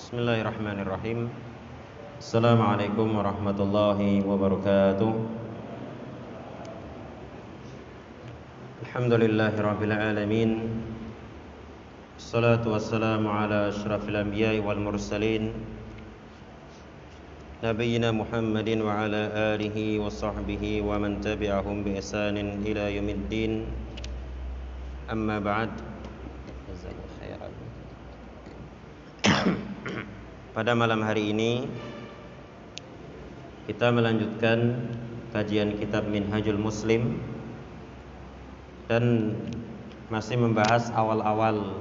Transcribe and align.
Bismillahirrahmanirrahim. 0.00 1.28
Assalamualaikum 2.16 3.20
warahmatullahi 3.20 4.24
wabarakatuh. 4.24 5.12
Alhamdulillahi 8.80 9.60
rabbil 9.60 9.92
alamin 9.92 10.72
Assalatu 12.16 12.72
wassalamu 12.72 13.28
ala 13.28 13.68
ashrafil 13.68 14.16
anbiya'i 14.16 14.64
wal 14.64 14.80
mursalin. 14.80 15.52
Nabiyyina 17.60 18.08
Muhammadin 18.16 18.80
wa 18.80 19.04
ala 19.04 19.52
alihi 19.52 20.00
wa 20.00 20.08
sahbihi 20.08 20.80
wa 20.80 20.96
man 20.96 21.20
tabi'ahum 21.20 21.84
bi 21.84 22.00
ihsanin 22.00 22.64
ila 22.64 22.88
Pada 30.60 30.76
malam 30.76 31.00
hari 31.00 31.32
ini 31.32 31.64
kita 33.64 33.88
melanjutkan 33.96 34.76
kajian 35.32 35.80
kitab 35.80 36.04
Minhajul 36.04 36.60
Muslim 36.60 37.16
dan 38.84 39.32
masih 40.12 40.36
membahas 40.36 40.92
awal-awal 40.92 41.80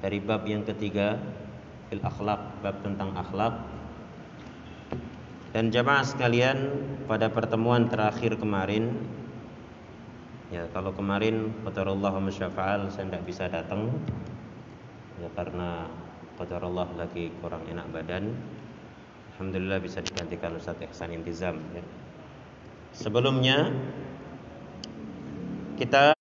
dari 0.00 0.16
bab 0.16 0.48
yang 0.48 0.64
ketiga 0.64 1.20
fil 1.92 2.00
akhlak, 2.00 2.56
bab 2.64 2.80
tentang 2.80 3.12
akhlak. 3.20 3.52
Dan 5.52 5.68
jamaah 5.68 6.08
sekalian, 6.08 6.88
pada 7.04 7.28
pertemuan 7.28 7.92
terakhir 7.92 8.40
kemarin 8.40 8.96
ya 10.48 10.64
kalau 10.72 10.96
kemarin 10.96 11.52
qadarullah 11.68 12.16
masyafa'al 12.16 12.88
saya 12.88 13.12
tidak 13.12 13.28
bisa 13.28 13.44
datang 13.52 13.92
ya 15.20 15.28
karena 15.36 15.92
Allah 16.34 16.90
lagi 16.98 17.30
kurang 17.38 17.62
enak 17.70 17.94
badan. 17.94 18.34
Alhamdulillah 19.34 19.78
bisa 19.78 20.02
digantikan 20.02 20.58
Ustaz 20.58 20.78
Ihsan 20.82 21.14
Intizam 21.14 21.62
ya. 21.70 21.82
Sebelumnya 22.90 23.70
kita 25.78 26.14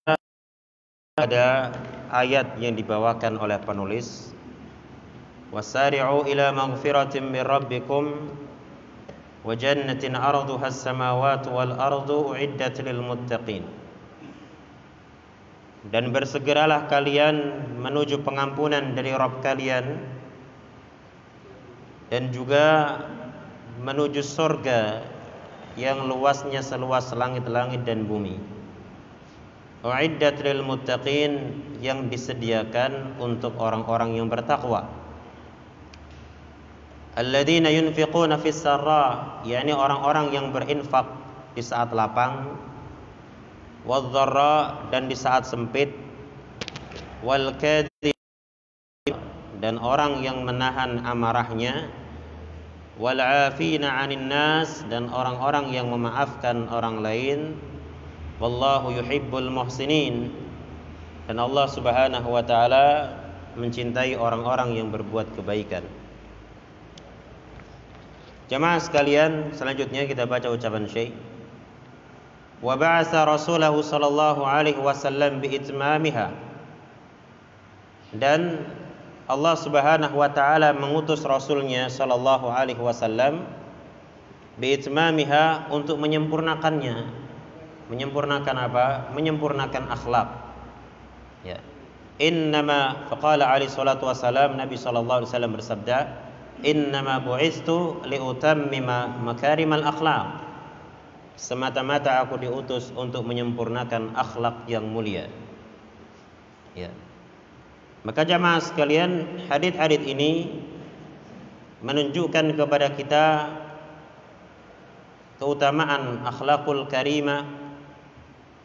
ada 1.18 1.74
ayat 2.14 2.58
yang 2.62 2.78
dibawakan 2.78 3.42
oleh 3.42 3.58
penulis. 3.62 4.34
Wasari'u 5.54 6.26
ila 6.30 6.50
maghfiratin 6.50 7.30
min 7.30 7.46
rabbikum 7.46 8.06
wa 9.46 9.54
jannatin 9.54 10.18
arduha 10.18 10.70
as-samawati 10.70 11.50
wal 11.54 11.74
ardu 11.78 12.34
uiddat 12.34 12.82
lil 12.82 13.02
muttaqin 13.06 13.83
dan 15.92 16.16
bersegeralah 16.16 16.88
kalian 16.88 17.68
menuju 17.84 18.24
pengampunan 18.24 18.96
dari 18.96 19.12
Rabb 19.12 19.44
kalian 19.44 20.00
dan 22.08 22.32
juga 22.32 23.00
menuju 23.84 24.24
surga 24.24 25.04
yang 25.76 26.06
luasnya 26.08 26.62
seluas 26.62 27.12
langit-langit 27.12 27.84
dan 27.84 28.06
bumi. 28.06 28.38
Uiddat 29.84 30.40
lil 30.40 30.64
muttaqin 30.64 31.60
yang 31.84 32.08
disediakan 32.08 33.20
untuk 33.20 33.60
orang-orang 33.60 34.16
yang 34.16 34.32
bertakwa. 34.32 34.88
Alladzina 37.20 37.68
yunfiquna 37.68 38.40
fis 38.40 38.64
sarra, 38.64 39.44
yakni 39.44 39.76
orang-orang 39.76 40.32
yang 40.32 40.56
berinfak 40.56 41.04
di 41.54 41.62
saat 41.62 41.92
lapang 41.92 42.56
wadh 43.84 44.16
dan 44.92 45.12
di 45.12 45.16
saat 45.16 45.44
sempit. 45.48 45.92
Wal 47.24 47.56
dan 49.64 49.80
orang 49.80 50.20
yang 50.20 50.44
menahan 50.44 51.00
amarahnya. 51.08 51.88
Wal 53.00 53.20
'anin 53.24 54.28
nas 54.28 54.84
dan 54.92 55.08
orang-orang 55.08 55.72
yang 55.72 55.88
memaafkan 55.88 56.68
orang 56.68 57.00
lain. 57.00 57.56
Wallahu 58.44 58.92
yuhibbul 58.92 59.48
muhsinin. 59.48 60.36
Dan 61.32 61.40
Allah 61.40 61.64
Subhanahu 61.72 62.28
wa 62.28 62.44
taala 62.44 63.16
mencintai 63.56 64.20
orang-orang 64.20 64.76
yang 64.76 64.92
berbuat 64.92 65.32
kebaikan. 65.40 65.88
Jemaah 68.52 68.84
sekalian, 68.84 69.56
selanjutnya 69.56 70.04
kita 70.04 70.28
baca 70.28 70.52
ucapan 70.52 70.84
Syekh 70.92 71.16
ba'atha 72.64 73.28
rasulahu 73.28 73.84
sallallahu 73.84 74.48
alaihi 74.48 74.80
wasallam 74.80 75.44
biitmamiha 75.44 76.32
dan 78.16 78.64
Allah 79.28 79.56
Subhanahu 79.56 80.16
wa 80.20 80.30
taala 80.32 80.72
mengutus 80.72 81.24
rasulnya 81.28 81.92
sallallahu 81.92 82.48
alaihi 82.48 82.80
wasallam 82.80 83.44
biitmamiha 84.62 85.74
untuk 85.74 85.98
menyempurnakannya. 85.98 87.24
Menyempurnakan 87.90 88.56
apa? 88.56 88.86
Menyempurnakan 89.12 89.84
akhlak. 89.92 90.30
Ya. 91.44 91.60
Innama 92.22 93.10
faqala 93.10 93.50
alaihi 93.50 93.74
salatu 93.74 94.06
wasallam 94.06 94.56
nabi 94.56 94.78
sallallahu 94.78 95.26
alaihi 95.26 95.32
wasallam 95.34 95.54
bersabda 95.58 95.98
innama 96.62 97.20
bu'istu 97.20 98.06
liutammima 98.06 99.10
makarimal 99.20 99.82
akhlaq 99.84 100.53
semata-mata 101.36 102.22
aku 102.22 102.38
diutus 102.38 102.94
untuk 102.94 103.26
menyempurnakan 103.26 104.14
akhlak 104.14 104.66
yang 104.70 104.86
mulia. 104.86 105.28
Ya. 106.74 106.90
Maka 108.04 108.28
jamaah 108.28 108.60
sekalian, 108.60 109.44
hadis-hadis 109.48 110.04
ini 110.04 110.60
menunjukkan 111.84 112.56
kepada 112.56 112.96
kita 112.96 113.26
keutamaan 115.40 116.24
akhlakul 116.24 116.88
karimah 116.88 117.44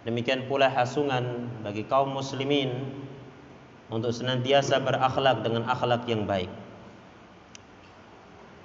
demikian 0.06 0.46
pula 0.46 0.70
hasungan 0.70 1.50
bagi 1.66 1.82
kaum 1.86 2.14
muslimin 2.14 2.86
untuk 3.90 4.14
senantiasa 4.14 4.78
berakhlak 4.80 5.42
dengan 5.42 5.66
akhlak 5.66 6.06
yang 6.06 6.24
baik. 6.24 6.50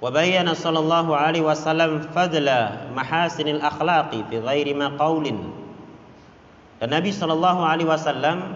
وبين 0.03 0.47
صلى 0.53 0.79
الله 0.79 1.07
عليه 1.15 1.43
وسلم 1.43 2.15
فضل 2.15 2.47
محاسن 2.95 3.47
الأخلاق 3.47 4.11
في 4.31 4.35
غير 4.39 4.67
ما 4.75 4.95
قول 4.95 5.25
dan 6.79 6.95
Nabi 6.95 7.11
Shallallahu 7.11 7.59
Alaihi 7.59 7.91
Wasallam 7.91 8.55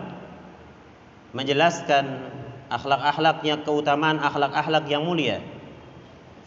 menjelaskan 1.36 2.32
akhlak-akhlaknya 2.72 3.68
keutamaan 3.68 4.16
akhlak-akhlak 4.24 4.88
yang 4.88 5.04
mulia 5.04 5.44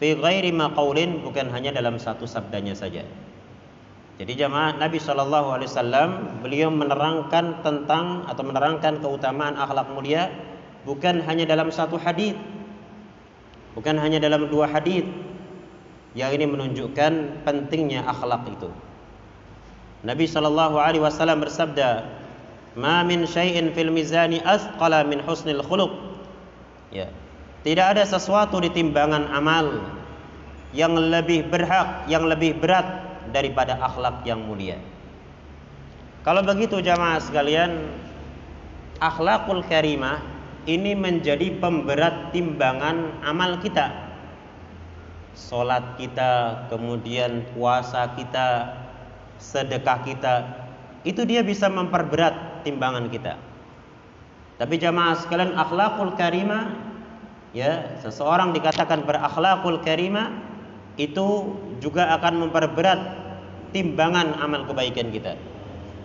fi 0.00 0.16
ghairi 0.16 0.56
ma 0.56 0.72
qaulin 0.72 1.20
bukan 1.20 1.52
hanya 1.52 1.76
dalam 1.76 2.00
satu 2.00 2.24
sabdanya 2.24 2.72
saja. 2.72 3.04
Jadi 4.16 4.32
jamaah 4.32 4.80
Nabi 4.80 4.96
Shallallahu 4.96 5.52
Alaihi 5.52 5.68
Wasallam 5.68 6.40
beliau 6.40 6.72
menerangkan 6.72 7.60
tentang 7.60 8.24
atau 8.24 8.40
menerangkan 8.40 9.04
keutamaan 9.04 9.60
akhlak 9.60 9.92
mulia 9.92 10.32
bukan 10.88 11.20
hanya 11.28 11.44
dalam 11.44 11.68
satu 11.68 12.00
hadis 12.00 12.32
Bukan 13.71 13.95
hanya 13.95 14.19
dalam 14.19 14.51
dua 14.51 14.67
hadis 14.67 15.07
yang 16.11 16.31
ini 16.35 16.43
menunjukkan 16.43 17.43
pentingnya 17.47 18.03
akhlak 18.03 18.43
itu. 18.51 18.67
Nabi 20.03 20.25
sallallahu 20.27 20.75
alaihi 20.81 21.03
wasallam 21.03 21.39
bersabda, 21.45 22.03
"Ma 22.75 23.05
min 23.05 23.23
syai'in 23.23 23.71
fil 23.71 23.93
mizani 23.93 24.43
asqala 24.43 25.07
min 25.07 25.23
husnil 25.23 25.63
khuluq." 25.63 25.91
Ya. 26.91 27.07
Tidak 27.61 27.95
ada 27.95 28.03
sesuatu 28.03 28.57
di 28.59 28.73
timbangan 28.73 29.29
amal 29.29 29.85
yang 30.73 30.97
lebih 30.97 31.47
berhak, 31.47 32.09
yang 32.09 32.25
lebih 32.25 32.57
berat 32.57 32.83
daripada 33.29 33.77
akhlak 33.77 34.25
yang 34.25 34.41
mulia. 34.41 34.81
Kalau 36.25 36.41
begitu 36.41 36.81
jamaah 36.81 37.21
sekalian, 37.21 37.85
akhlakul 38.97 39.61
karimah 39.65 40.30
ini 40.69 40.93
menjadi 40.93 41.57
pemberat 41.57 42.29
timbangan 42.35 43.21
amal 43.25 43.57
kita. 43.61 44.13
Salat 45.33 45.97
kita, 45.97 46.67
kemudian 46.69 47.47
puasa 47.55 48.13
kita, 48.13 48.77
sedekah 49.41 49.99
kita, 50.05 50.35
itu 51.07 51.25
dia 51.25 51.41
bisa 51.41 51.65
memperberat 51.71 52.61
timbangan 52.61 53.09
kita. 53.09 53.39
Tapi 54.61 54.77
jamaah 54.77 55.17
sekalian 55.17 55.57
akhlakul 55.57 56.13
karimah 56.13 56.77
ya, 57.57 57.97
seseorang 58.05 58.53
dikatakan 58.53 59.01
berakhlakul 59.01 59.81
karimah 59.81 60.29
itu 61.01 61.57
juga 61.81 62.13
akan 62.21 62.45
memperberat 62.45 62.99
timbangan 63.73 64.37
amal 64.37 64.67
kebaikan 64.69 65.09
kita. 65.09 65.33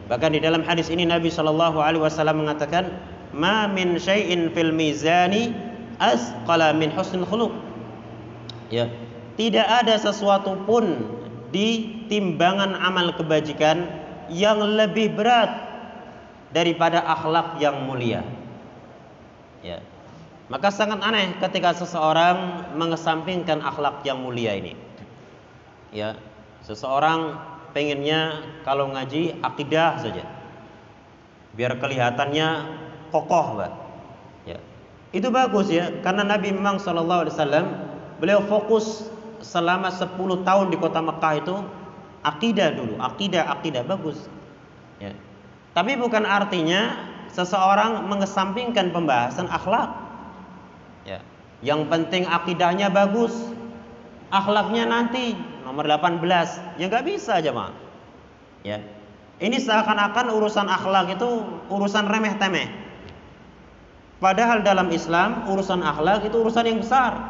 Bahkan 0.07 0.39
di 0.39 0.41
dalam 0.41 0.63
hadis 0.63 0.89
ini 0.89 1.03
Nabi 1.03 1.29
Shallallahu 1.29 1.83
alaihi 1.83 2.01
wasallam 2.01 2.47
mengatakan 2.47 2.89
ma 3.33 3.67
min 3.71 3.99
syai'in 3.99 4.53
fil 4.53 4.71
mizani 4.71 5.55
asqala 5.99 6.77
min 6.77 6.93
husnul 6.93 7.27
khuluq. 7.27 7.53
Ya, 8.71 8.91
tidak 9.39 9.67
ada 9.67 9.95
sesuatu 9.97 10.59
pun 10.67 11.07
di 11.55 12.03
timbangan 12.11 12.75
amal 12.75 13.15
kebajikan 13.15 13.87
yang 14.29 14.59
lebih 14.59 15.15
berat 15.15 15.49
daripada 16.51 17.03
akhlak 17.05 17.59
yang 17.63 17.87
mulia. 17.87 18.27
Ya. 19.63 19.83
Maka 20.47 20.71
sangat 20.71 21.03
aneh 21.03 21.35
ketika 21.43 21.75
seseorang 21.75 22.71
mengesampingkan 22.79 23.59
akhlak 23.63 24.07
yang 24.07 24.23
mulia 24.23 24.55
ini. 24.55 24.79
Ya, 25.91 26.15
seseorang 26.63 27.35
pengennya 27.75 28.47
kalau 28.63 28.95
ngaji 28.95 29.43
akidah 29.43 29.99
saja. 29.99 30.25
Biar 31.59 31.77
kelihatannya 31.83 32.49
kokoh, 33.17 33.65
Pak. 33.65 33.73
Ya. 34.45 34.59
Itu 35.17 35.33
bagus 35.33 35.73
ya, 35.73 35.89
karena 36.05 36.29
Nabi 36.29 36.53
memang 36.53 36.77
sallallahu 36.77 37.25
alaihi 37.25 37.35
wasallam 37.35 37.67
beliau 38.21 38.45
fokus 38.45 39.09
selama 39.41 39.89
10 39.89 40.45
tahun 40.45 40.67
di 40.69 40.77
kota 40.77 41.01
Mekah 41.01 41.35
itu 41.41 41.57
akidah 42.21 42.77
dulu, 42.77 43.01
akidah, 43.01 43.49
akidah 43.49 43.81
bagus. 43.89 44.29
Ya. 45.01 45.17
Tapi 45.73 45.97
bukan 45.97 46.25
artinya 46.25 46.97
seseorang 47.33 48.05
mengesampingkan 48.09 48.93
pembahasan 48.93 49.49
akhlak. 49.49 49.93
Ya. 51.05 51.21
Yang 51.65 51.89
penting 51.89 52.23
akidahnya 52.29 52.93
bagus, 52.93 53.33
akhlaknya 54.29 54.89
nanti 54.89 55.37
nomor 55.65 55.89
18. 55.89 56.21
Ya 56.77 56.89
nggak 56.89 57.07
bisa 57.07 57.41
aja, 57.41 57.53
Mak. 57.53 57.73
Ya. 58.65 58.81
Ini 59.37 59.61
seakan-akan 59.61 60.33
urusan 60.33 60.65
akhlak 60.65 61.13
itu 61.13 61.29
urusan 61.69 62.09
remeh 62.09 62.41
temeh. 62.41 62.73
Padahal 64.17 64.65
dalam 64.65 64.89
Islam 64.89 65.45
urusan 65.45 65.85
akhlak 65.85 66.25
itu 66.25 66.37
urusan 66.41 66.65
yang 66.65 66.81
besar. 66.81 67.21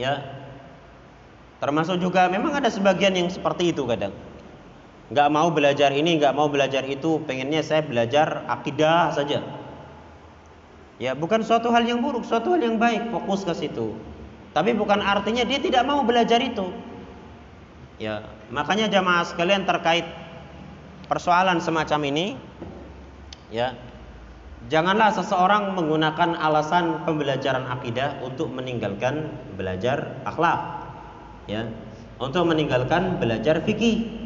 Ya. 0.00 0.24
Termasuk 1.60 2.00
juga 2.00 2.26
memang 2.32 2.56
ada 2.56 2.72
sebagian 2.72 3.12
yang 3.12 3.28
seperti 3.28 3.70
itu 3.70 3.84
kadang. 3.84 4.16
Nggak 5.12 5.28
mau 5.28 5.52
belajar 5.52 5.92
ini, 5.92 6.16
nggak 6.16 6.32
mau 6.32 6.48
belajar 6.48 6.82
itu, 6.88 7.20
pengennya 7.28 7.60
saya 7.60 7.84
belajar 7.84 8.48
akidah 8.48 9.12
saja. 9.12 9.44
Ya, 10.96 11.12
bukan 11.12 11.44
suatu 11.44 11.68
hal 11.68 11.84
yang 11.84 12.00
buruk, 12.00 12.24
suatu 12.24 12.56
hal 12.56 12.64
yang 12.64 12.80
baik, 12.80 13.12
fokus 13.12 13.44
ke 13.44 13.52
situ. 13.52 13.92
Tapi 14.56 14.72
bukan 14.72 15.04
artinya 15.04 15.44
dia 15.44 15.60
tidak 15.60 15.84
mau 15.84 16.00
belajar 16.00 16.40
itu. 16.40 16.72
Ya, 18.00 18.24
makanya 18.48 18.88
jamaah 18.88 19.28
sekalian 19.28 19.68
terkait 19.68 20.08
persoalan 21.12 21.60
semacam 21.60 22.00
ini, 22.08 22.26
ya, 23.52 23.76
janganlah 24.70 25.10
seseorang 25.10 25.74
menggunakan 25.74 26.38
alasan 26.38 27.02
pembelajaran 27.08 27.66
akidah 27.66 28.20
untuk 28.22 28.52
meninggalkan 28.52 29.32
belajar 29.58 30.22
akhlak, 30.28 30.60
ya, 31.48 31.66
untuk 32.22 32.46
meninggalkan 32.46 33.18
belajar 33.18 33.62
fikih. 33.62 34.22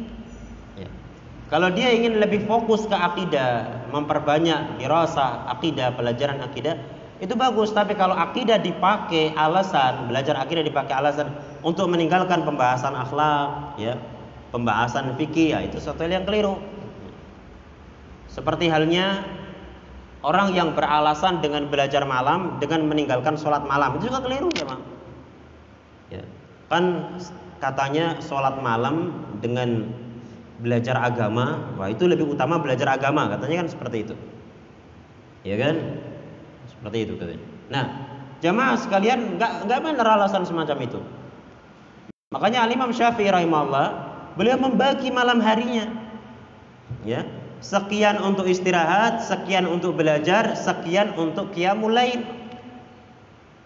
Kalau 1.47 1.71
dia 1.71 1.95
ingin 1.95 2.19
lebih 2.19 2.43
fokus 2.43 2.83
ke 2.91 2.97
akidah, 2.97 3.87
memperbanyak 3.95 4.83
dirasa 4.83 5.47
akidah, 5.47 5.95
pelajaran 5.95 6.43
akidah, 6.43 6.75
itu 7.23 7.39
bagus. 7.39 7.71
Tapi 7.71 7.95
kalau 7.95 8.19
akidah 8.19 8.59
dipakai 8.59 9.31
alasan, 9.31 10.11
belajar 10.11 10.35
akidah 10.35 10.59
dipakai 10.59 10.91
alasan 10.91 11.31
untuk 11.63 11.87
meninggalkan 11.87 12.43
pembahasan 12.43 12.91
akhlak, 12.99 13.79
ya, 13.79 13.95
pembahasan 14.51 15.15
fikih, 15.15 15.55
ya 15.55 15.63
itu 15.63 15.79
sesuatu 15.79 16.03
yang 16.03 16.27
keliru. 16.27 16.59
Seperti 18.27 18.67
halnya 18.67 19.23
orang 20.25 20.53
yang 20.57 20.73
beralasan 20.73 21.43
dengan 21.43 21.69
belajar 21.69 22.01
malam 22.07 22.57
dengan 22.57 22.85
meninggalkan 22.89 23.37
sholat 23.37 23.65
malam 23.65 23.97
itu 23.97 24.09
juga 24.09 24.25
keliru 24.25 24.49
ya, 24.57 24.65
bang. 24.65 24.81
Ya. 26.09 26.23
Kan 26.71 26.83
katanya 27.61 28.17
sholat 28.21 28.61
malam 28.61 29.13
dengan 29.43 29.89
belajar 30.57 30.97
agama, 30.97 31.73
wah 31.77 31.89
itu 31.89 32.09
lebih 32.09 32.33
utama 32.33 32.57
belajar 32.57 32.97
agama, 32.97 33.29
katanya 33.29 33.65
kan 33.65 33.67
seperti 33.69 33.97
itu. 34.09 34.15
Ya 35.45 35.55
kan? 35.61 35.75
Seperti 36.65 36.97
itu 37.05 37.13
katanya. 37.15 37.45
Nah, 37.69 37.85
jamaah 38.41 38.77
sekalian 38.77 39.37
nggak 39.37 39.69
nggak 39.69 39.79
benar 39.85 40.07
alasan 40.17 40.43
semacam 40.43 40.77
itu. 40.81 40.99
Makanya 42.33 42.67
Al 42.67 42.71
Imam 42.73 42.91
Syafi'i 42.91 43.31
rahimahullah 43.31 43.87
beliau 44.35 44.57
membagi 44.59 45.13
malam 45.13 45.39
harinya. 45.39 45.87
Ya, 47.05 47.23
sekian 47.59 48.21
untuk 48.21 48.45
istirahat, 48.45 49.25
sekian 49.25 49.65
untuk 49.65 49.97
belajar, 49.97 50.53
sekian 50.53 51.13
untuk 51.17 51.53
qiyamul 51.53 51.93
lail. 51.93 52.21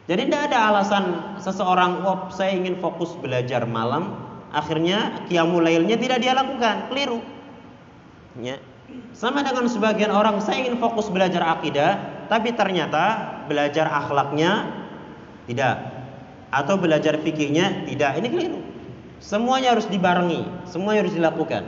Jadi 0.10 0.28
tidak 0.28 0.52
ada 0.52 0.58
alasan 0.74 1.04
seseorang, 1.40 2.04
"Oh, 2.04 2.28
saya 2.34 2.58
ingin 2.58 2.80
fokus 2.84 3.16
belajar 3.20 3.64
malam, 3.64 4.18
akhirnya 4.52 5.24
qiyamul 5.32 5.64
lailnya 5.64 5.96
tidak 5.96 6.20
dia 6.20 6.36
lakukan, 6.36 6.92
keliru. 6.92 7.24
Ya. 8.40 8.60
Sama 9.16 9.40
dengan 9.44 9.72
sebagian 9.72 10.12
orang 10.12 10.44
saya 10.44 10.68
ingin 10.68 10.76
fokus 10.80 11.08
belajar 11.08 11.40
akidah, 11.44 12.00
tapi 12.28 12.52
ternyata 12.52 13.40
belajar 13.48 13.88
akhlaknya 13.88 14.68
tidak 15.48 15.80
atau 16.52 16.76
belajar 16.76 17.16
fikihnya 17.24 17.88
tidak. 17.88 18.20
Ini 18.20 18.28
keliru. 18.28 18.60
Semuanya 19.24 19.78
harus 19.78 19.88
dibarengi, 19.88 20.44
semuanya 20.68 21.08
harus 21.08 21.16
dilakukan. 21.16 21.64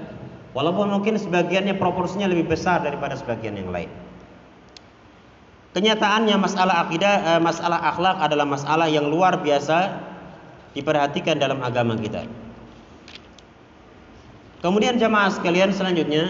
Walaupun 0.54 0.94
mungkin 0.94 1.18
sebagiannya 1.18 1.82
proporsinya 1.82 2.30
lebih 2.30 2.54
besar 2.54 2.86
daripada 2.86 3.18
sebagian 3.18 3.58
yang 3.58 3.74
lain. 3.74 3.90
Kenyataannya 5.74 6.38
masalah 6.38 6.86
akidah, 6.86 7.16
eh, 7.34 7.42
masalah 7.42 7.82
akhlak 7.90 8.22
adalah 8.22 8.46
masalah 8.46 8.86
yang 8.86 9.10
luar 9.10 9.42
biasa 9.42 9.98
diperhatikan 10.78 11.42
dalam 11.42 11.58
agama 11.66 11.98
kita. 11.98 12.30
Kemudian 14.62 15.02
jamaah 15.02 15.34
sekalian 15.34 15.74
selanjutnya 15.74 16.30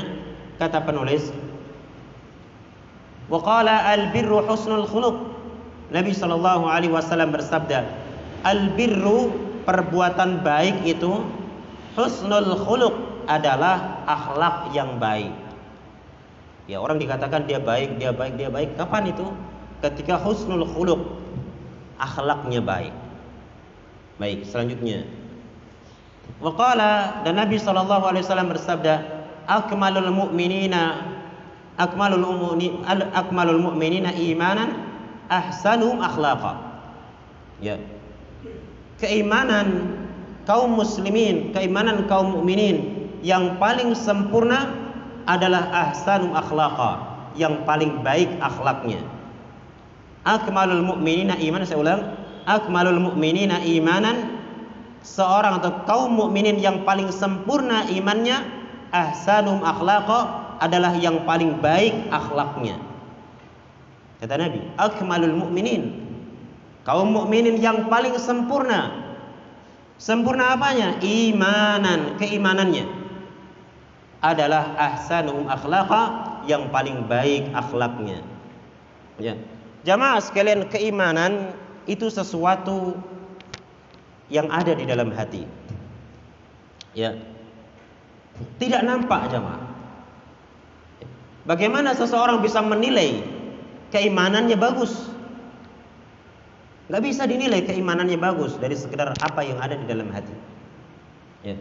kata 0.57 0.81
penulis 0.87 1.29
Waqala 3.31 3.87
al-birru 3.87 4.43
husnul 4.43 4.83
khuluq. 4.83 5.15
Nabi 5.95 6.11
sallallahu 6.11 6.67
alaihi 6.67 6.91
wasallam 6.91 7.31
bersabda, 7.31 7.87
"Al-birru 8.43 9.31
perbuatan 9.63 10.43
baik 10.43 10.83
itu 10.83 11.23
husnul 11.95 12.51
khuluq 12.67 13.12
adalah 13.27 14.05
akhlak 14.07 14.71
yang 14.75 14.97
baik." 14.97 15.33
Ya, 16.69 16.79
orang 16.79 16.95
dikatakan 16.95 17.43
dia 17.43 17.59
baik, 17.59 17.99
dia 17.99 18.15
baik, 18.15 18.39
dia 18.39 18.47
baik. 18.47 18.79
Kapan 18.79 19.11
itu? 19.11 19.27
Ketika 19.83 20.15
husnul 20.15 20.63
khuluq, 20.63 20.99
akhlaknya 21.99 22.63
baik. 22.63 22.95
Baik, 24.15 24.47
selanjutnya 24.47 25.03
Waqala 26.43 27.23
dan 27.23 27.39
Nabi 27.39 27.55
sallallahu 27.55 28.03
alaihi 28.03 28.23
wasallam 28.27 28.51
bersabda, 28.51 28.93
"Akmalul 29.47 30.11
mu'minina 30.11 31.15
akmalul 31.79 32.23
mu'minin 32.23 32.83
akmalul 33.15 33.59
mu'minina 33.63 34.11
imanan 34.11 34.75
ahsanuhum 35.31 36.03
akhlaqa." 36.03 36.59
Ya. 37.63 37.79
Keimanan 38.99 39.99
kaum 40.43 40.75
muslimin, 40.75 41.55
keimanan 41.55 42.07
kaum 42.11 42.35
mukminin 42.39 42.92
yang 43.23 43.55
paling 43.57 43.95
sempurna 43.95 44.67
adalah 45.23 45.71
ahsanum 45.71 46.35
akhlaqa, 46.35 46.91
yang 47.39 47.63
paling 47.63 48.03
baik 48.03 48.27
akhlaknya. 48.43 48.99
Akmalul 50.27 50.83
mu'minina 50.83 51.39
imanan 51.39 51.63
saya 51.63 51.79
ulang, 51.79 52.01
akmalul 52.43 52.99
mu'minina 52.99 53.63
imanan 53.63 54.43
seorang 55.03 55.59
atau 55.63 55.83
kaum 55.83 56.11
mukminin 56.15 56.59
yang 56.59 56.87
paling 56.87 57.11
sempurna 57.11 57.87
imannya 57.91 58.43
ahsanum 58.91 59.59
akhlaqa 59.63 60.43
adalah 60.63 60.95
yang 60.95 61.27
paling 61.27 61.59
baik 61.59 61.91
akhlaknya. 62.11 62.79
Kata 64.23 64.39
Nabi 64.39 64.63
akmalul 64.79 65.35
mukminin 65.35 66.07
kaum 66.87 67.11
mukminin 67.11 67.59
yang 67.59 67.91
paling 67.91 68.15
sempurna. 68.15 69.03
Sempurna 69.99 70.55
apanya? 70.55 70.99
Imanan 71.03 72.19
keimanannya 72.19 73.02
adalah 74.23 74.73
ahsanum 74.79 75.45
akhlaqa 75.51 76.03
yang 76.47 76.71
paling 76.71 77.03
baik 77.11 77.51
akhlaknya 77.51 78.23
ya 79.19 79.35
jamaah 79.83 80.23
sekalian 80.23 80.71
keimanan 80.71 81.51
itu 81.83 82.07
sesuatu 82.07 82.95
yang 84.31 84.47
ada 84.49 84.73
di 84.73 84.87
dalam 84.87 85.11
hati. 85.11 85.43
Ya. 86.97 87.17
Tidak 88.57 88.81
nampak 88.81 89.29
jemaah. 89.29 89.61
Bagaimana 91.43 91.91
seseorang 91.93 92.39
bisa 92.39 92.63
menilai 92.63 93.21
keimanannya 93.91 94.55
bagus? 94.55 95.11
Gak 96.87 97.03
bisa 97.03 97.27
dinilai 97.27 97.61
keimanannya 97.61 98.17
bagus 98.17 98.55
dari 98.57 98.73
sekedar 98.73 99.11
apa 99.21 99.41
yang 99.43 99.59
ada 99.59 99.75
di 99.75 99.85
dalam 99.85 100.09
hati. 100.09 100.35
Ya. 101.43 101.55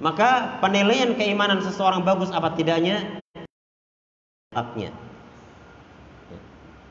Maka 0.00 0.62
penilaian 0.62 1.12
keimanan 1.18 1.60
seseorang 1.60 2.06
bagus 2.06 2.32
apa 2.32 2.54
tidaknya 2.56 3.20
haknya. 4.54 4.94
Ya. 6.30 6.38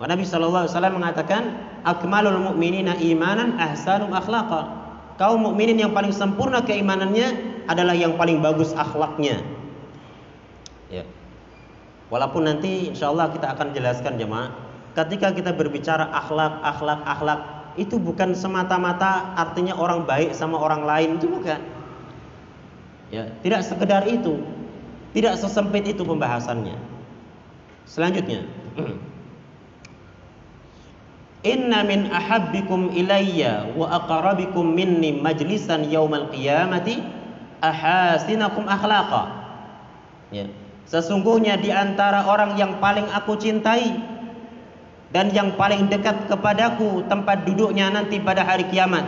Nabi 0.05 0.25
Shallallahu 0.25 0.65
Alaihi 0.65 0.73
Wasallam 0.75 0.95
mengatakan, 0.97 1.43
"Akmalul 1.85 2.41
mu'minina 2.51 2.97
imanan 3.01 3.57
ahsanum 3.57 4.13
akhlaqa." 4.13 4.81
kaum 5.21 5.37
mukminin 5.37 5.77
yang 5.77 5.93
paling 5.93 6.09
sempurna 6.09 6.65
keimanannya 6.65 7.61
adalah 7.69 7.93
yang 7.93 8.17
paling 8.17 8.41
bagus 8.41 8.73
akhlaknya. 8.73 9.45
Ya. 10.89 11.05
Walaupun 12.09 12.49
nanti 12.49 12.89
insya 12.89 13.13
Allah 13.13 13.29
kita 13.29 13.53
akan 13.53 13.69
jelaskan 13.77 14.17
jemaah 14.17 14.49
ketika 14.97 15.29
kita 15.31 15.53
berbicara 15.53 16.09
akhlak, 16.09 16.57
akhlak, 16.65 16.99
akhlak, 17.05 17.39
itu 17.79 18.01
bukan 18.01 18.33
semata-mata 18.35 19.37
artinya 19.37 19.77
orang 19.77 20.03
baik 20.03 20.33
sama 20.33 20.57
orang 20.57 20.83
lain 20.83 21.21
itu 21.21 21.29
bukan. 21.29 21.61
Ya, 23.11 23.27
tidak 23.43 23.67
sekedar 23.67 24.07
itu. 24.07 24.39
Tidak 25.11 25.35
sesempit 25.35 25.83
itu 25.83 26.07
pembahasannya. 26.07 26.79
Selanjutnya, 27.83 28.47
Inna 31.41 31.81
min 31.81 32.13
ahabbikum 32.13 32.93
ilayya 32.93 33.73
wa 33.73 33.89
aqrabikum 33.97 34.77
minni 34.77 35.17
majlisan 35.17 35.89
yaumal 35.89 36.29
qiyamati 36.29 37.01
ahasinakum 37.59 38.69
akhlaqa. 38.69 39.23
Ya. 40.29 40.45
Sesungguhnya 40.85 41.57
di 41.57 41.73
antara 41.73 42.29
orang 42.29 42.61
yang 42.61 42.77
paling 42.77 43.09
aku 43.09 43.41
cintai 43.41 43.95
dan 45.09 45.33
yang 45.33 45.57
paling 45.57 45.89
dekat 45.89 46.29
kepadaku 46.29 47.03
tempat 47.09 47.43
duduknya 47.43 47.89
nanti 47.89 48.21
pada 48.21 48.45
hari 48.45 48.69
kiamat 48.69 49.07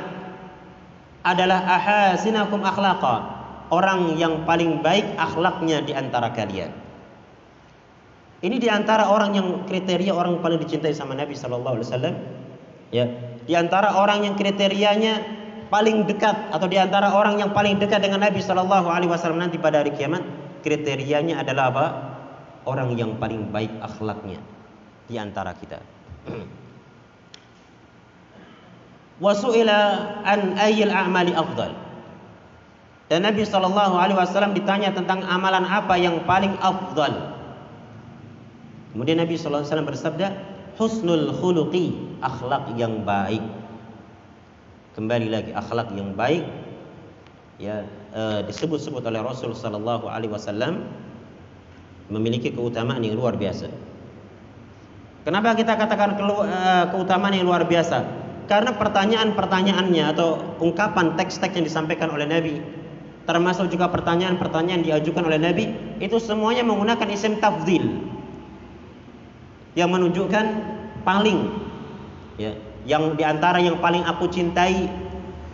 adalah 1.22 1.64
ahasinakum 1.64 2.66
akhlaqa. 2.66 3.33
Orang 3.74 4.22
yang 4.22 4.46
paling 4.46 4.86
baik 4.86 5.18
akhlaknya 5.18 5.82
di 5.82 5.98
antara 5.98 6.30
kalian. 6.30 6.70
Ini 8.44 8.62
di 8.62 8.70
antara 8.70 9.10
orang 9.10 9.34
yang 9.34 9.48
kriteria 9.66 10.14
orang 10.14 10.38
paling 10.46 10.62
dicintai 10.62 10.94
sama 10.94 11.18
Nabi 11.18 11.34
Shallallahu 11.34 11.80
Alaihi 11.80 11.88
Wasallam. 11.90 12.16
Ya, 12.94 13.10
di 13.50 13.58
antara 13.58 13.98
orang 13.98 14.30
yang 14.30 14.36
kriterianya 14.38 15.26
paling 15.74 16.06
dekat 16.06 16.54
atau 16.54 16.70
di 16.70 16.78
antara 16.78 17.10
orang 17.18 17.42
yang 17.42 17.50
paling 17.50 17.82
dekat 17.82 18.06
dengan 18.06 18.22
Nabi 18.22 18.46
Shallallahu 18.46 18.86
Alaihi 18.94 19.10
Wasallam 19.10 19.42
nanti 19.42 19.58
pada 19.58 19.82
hari 19.82 19.90
kiamat, 19.98 20.22
kriterianya 20.62 21.42
adalah 21.42 21.74
apa? 21.74 21.86
Orang 22.70 22.94
yang 22.94 23.18
paling 23.18 23.50
baik 23.50 23.74
akhlaknya 23.82 24.38
di 25.10 25.18
antara 25.18 25.58
kita. 25.58 25.82
Wasu'ila 29.24 29.80
an 30.24 30.60
ayyil 30.60 30.92
a'mali 30.92 31.32
afdal. 31.32 31.83
Dan 33.14 33.30
Nabi 33.30 33.46
Shallallahu 33.46 33.94
Alaihi 33.94 34.18
Wasallam 34.18 34.58
ditanya 34.58 34.90
tentang 34.90 35.22
amalan 35.22 35.70
apa 35.70 35.94
yang 36.02 36.26
paling 36.26 36.58
afdal. 36.58 37.38
Kemudian 38.90 39.22
Nabi 39.22 39.38
SAW 39.38 39.86
bersabda, 39.86 40.34
husnul 40.82 41.30
khuluqi, 41.38 42.18
akhlak 42.26 42.74
yang 42.74 43.06
baik. 43.06 43.46
Kembali 44.98 45.30
lagi 45.30 45.54
akhlak 45.54 45.94
yang 45.94 46.18
baik 46.18 46.42
ya 47.62 47.86
e, 48.18 48.50
disebut-sebut 48.50 49.06
oleh 49.06 49.22
Rasul 49.22 49.54
sallallahu 49.54 50.10
alaihi 50.10 50.34
wasallam 50.34 50.90
memiliki 52.10 52.50
keutamaan 52.50 53.06
yang 53.06 53.14
luar 53.14 53.38
biasa. 53.38 53.70
Kenapa 55.22 55.54
kita 55.54 55.78
katakan 55.78 56.18
e, 56.18 56.62
keutamaan 56.90 57.34
yang 57.38 57.46
luar 57.46 57.62
biasa? 57.70 58.10
Karena 58.50 58.74
pertanyaan-pertanyaannya 58.74 60.04
atau 60.18 60.58
ungkapan 60.66 61.14
teks-teks 61.14 61.62
yang 61.62 61.66
disampaikan 61.66 62.10
oleh 62.10 62.26
Nabi 62.26 62.83
termasuk 63.24 63.72
juga 63.72 63.88
pertanyaan-pertanyaan 63.88 64.84
diajukan 64.84 65.24
oleh 65.24 65.40
Nabi 65.40 65.66
itu 66.04 66.20
semuanya 66.20 66.68
menggunakan 66.68 67.08
isim 67.12 67.40
tafdil 67.40 67.84
yang 69.74 69.90
menunjukkan 69.90 70.46
paling 71.08 71.50
ya 72.36 72.54
yang 72.84 73.16
di 73.16 73.24
antara 73.24 73.64
yang 73.64 73.80
paling 73.80 74.04
aku 74.04 74.28
cintai 74.28 74.92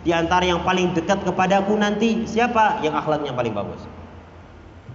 di 0.02 0.10
antara 0.10 0.42
yang 0.42 0.66
paling 0.66 0.90
dekat 0.96 1.22
kepadaku 1.22 1.78
nanti 1.78 2.26
siapa 2.26 2.82
yang 2.82 2.96
akhlaknya 2.96 3.30
paling 3.36 3.54
bagus? 3.54 3.82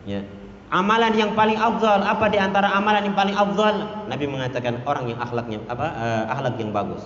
Ya 0.04 0.26
amalan 0.74 1.14
yang 1.16 1.32
paling 1.38 1.56
afdal 1.56 2.02
apa 2.02 2.26
di 2.28 2.36
antara 2.42 2.68
amalan 2.74 3.08
yang 3.08 3.16
paling 3.18 3.36
afdal? 3.38 4.06
Nabi 4.10 4.26
mengatakan 4.26 4.82
orang 4.84 5.08
yang 5.08 5.20
akhlaknya 5.22 5.60
apa 5.70 5.88
uh, 5.94 6.24
akhlak 6.36 6.56
yang 6.58 6.72
bagus. 6.74 7.06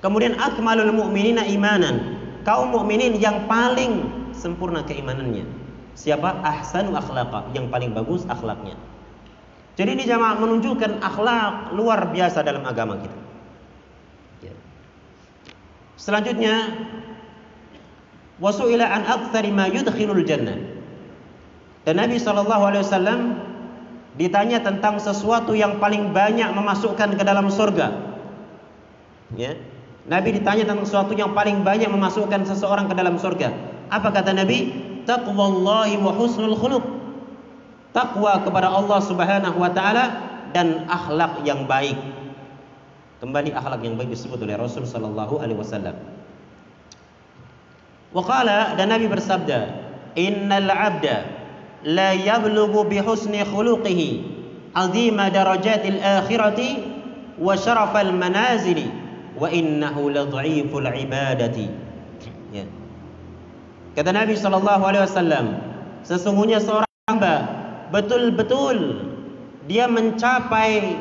Kemudian 0.00 0.40
akmalul 0.40 0.96
mu'minina 0.96 1.44
imanan 1.44 2.19
kaum 2.46 2.72
mukminin 2.74 3.16
yang 3.18 3.44
paling 3.50 4.06
sempurna 4.36 4.84
keimanannya 4.86 5.44
siapa 5.94 6.40
ahsanu 6.44 6.96
akhlaqa 6.96 7.52
yang 7.52 7.68
paling 7.68 7.92
bagus 7.92 8.24
akhlaknya 8.30 8.78
jadi 9.80 9.96
ini 9.96 10.04
jamaah 10.04 10.36
menunjukkan 10.36 11.00
akhlak 11.00 11.72
luar 11.72 12.12
biasa 12.12 12.44
dalam 12.44 12.68
agama 12.68 13.00
kita. 13.00 13.18
Ya. 14.44 14.54
Selanjutnya 15.96 16.68
wasuila 18.44 18.84
an 18.84 19.08
aktsari 19.08 19.48
ma 19.48 19.72
yudkhilul 19.72 20.20
jannah. 20.28 20.60
Dan 21.88 21.96
Nabi 21.96 22.20
sallallahu 22.20 22.60
alaihi 22.60 22.84
wasallam 22.84 23.20
ditanya 24.20 24.60
tentang 24.60 25.00
sesuatu 25.00 25.56
yang 25.56 25.80
paling 25.80 26.12
banyak 26.12 26.52
memasukkan 26.52 27.16
ke 27.16 27.24
dalam 27.24 27.48
surga. 27.48 27.88
Ya. 29.32 29.56
Nabi 30.08 30.40
ditanya 30.40 30.64
tentang 30.64 30.88
sesuatu 30.88 31.12
yang 31.12 31.36
paling 31.36 31.60
banyak 31.60 31.90
memasukkan 31.92 32.48
seseorang 32.48 32.88
ke 32.88 32.94
dalam 32.96 33.20
surga. 33.20 33.52
Apa 33.92 34.08
kata 34.14 34.32
Nabi? 34.32 34.88
Taqwallahi 35.04 36.00
wa 36.00 36.12
husnul 36.14 36.56
khuluq 36.56 36.84
takwa 37.90 38.38
kepada 38.42 38.70
Allah 38.70 38.98
Subhanahu 39.02 39.58
wa 39.58 39.70
taala 39.74 40.04
dan 40.54 40.86
akhlak 40.86 41.42
yang 41.46 41.66
baik. 41.66 41.98
Kembali 43.20 43.52
akhlak 43.52 43.80
yang 43.84 43.98
baik 44.00 44.14
disebut 44.14 44.40
oleh 44.40 44.56
Rasul 44.56 44.88
sallallahu 44.88 45.42
alaihi 45.42 45.58
wasallam. 45.58 45.96
Waqala 48.10 48.74
dan 48.74 48.90
Nabi 48.90 49.06
bersabda, 49.06 49.58
"Innal 50.18 50.66
'abda 50.66 51.16
la 51.86 52.16
yablughu 52.16 52.88
bi 52.88 52.98
husni 52.98 53.44
khuluqihi 53.44 54.08
'azima 54.74 55.30
darajatil 55.30 56.00
akhirati 56.00 56.70
wa 57.38 57.54
syarafal 57.54 58.10
manazili 58.14 58.99
wa 59.36 59.46
innahu 59.50 60.10
la 60.10 60.26
dha'iful 60.26 60.86
ibadati." 60.86 61.66
Ya. 62.50 62.66
Kata 63.94 64.10
Nabi 64.10 64.34
sallallahu 64.34 64.82
alaihi 64.82 65.04
wasallam, 65.06 65.46
sesungguhnya 66.06 66.62
seorang 66.62 66.90
hamba 67.10 67.34
betul-betul 67.90 69.06
dia 69.66 69.86
mencapai 69.90 70.98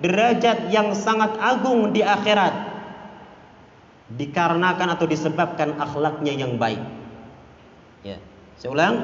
derajat 0.00 0.72
yang 0.72 0.96
sangat 0.96 1.36
agung 1.38 1.92
di 1.92 2.00
akhirat 2.00 2.70
dikarenakan 4.16 4.98
atau 4.98 5.06
disebabkan 5.06 5.78
akhlaknya 5.78 6.34
yang 6.34 6.58
baik. 6.58 6.82
Ya, 8.02 8.18
saya 8.58 8.70
ulang, 8.74 8.96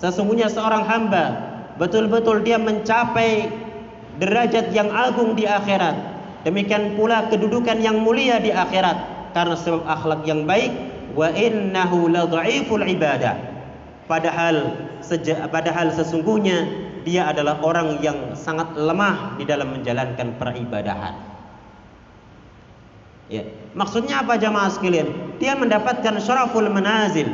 sesungguhnya 0.00 0.50
seorang 0.50 0.82
hamba 0.88 1.24
betul-betul 1.78 2.42
dia 2.42 2.58
mencapai 2.58 3.52
derajat 4.18 4.74
yang 4.74 4.90
agung 4.90 5.38
di 5.38 5.46
akhirat. 5.46 6.19
Demikian 6.40 6.96
pula 6.96 7.28
kedudukan 7.28 7.80
yang 7.84 8.00
mulia 8.00 8.40
di 8.40 8.48
akhirat 8.48 9.30
karena 9.36 9.56
sebab 9.56 9.84
akhlak 9.84 10.24
yang 10.24 10.48
baik 10.48 10.72
wa 11.12 11.28
innahu 11.34 12.08
la 12.08 12.24
ibadah 12.86 13.34
padahal 14.10 14.74
seja, 14.98 15.46
padahal 15.46 15.94
sesungguhnya 15.94 16.66
dia 17.06 17.30
adalah 17.30 17.62
orang 17.62 18.02
yang 18.02 18.34
sangat 18.34 18.74
lemah 18.74 19.38
di 19.38 19.46
dalam 19.46 19.70
menjalankan 19.70 20.36
peribadahan. 20.36 21.14
Ya, 23.30 23.46
maksudnya 23.78 24.26
apa 24.26 24.34
jamaah 24.34 24.68
sekalian? 24.74 25.38
Dia 25.38 25.54
mendapatkan 25.54 26.18
syaraful 26.18 26.66
manazil. 26.66 27.30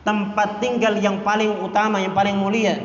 Tempat 0.00 0.64
tinggal 0.64 0.96
yang 0.96 1.20
paling 1.20 1.60
utama, 1.60 2.00
yang 2.00 2.16
paling 2.16 2.40
mulia. 2.40 2.80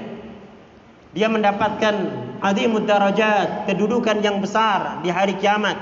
Dia 1.15 1.31
mendapatkan 1.31 2.24
azimud 2.45 2.85
darajat, 2.85 3.65
kedudukan 3.65 4.21
yang 4.21 4.37
besar 4.37 5.01
di 5.01 5.09
hari 5.09 5.33
kiamat. 5.41 5.77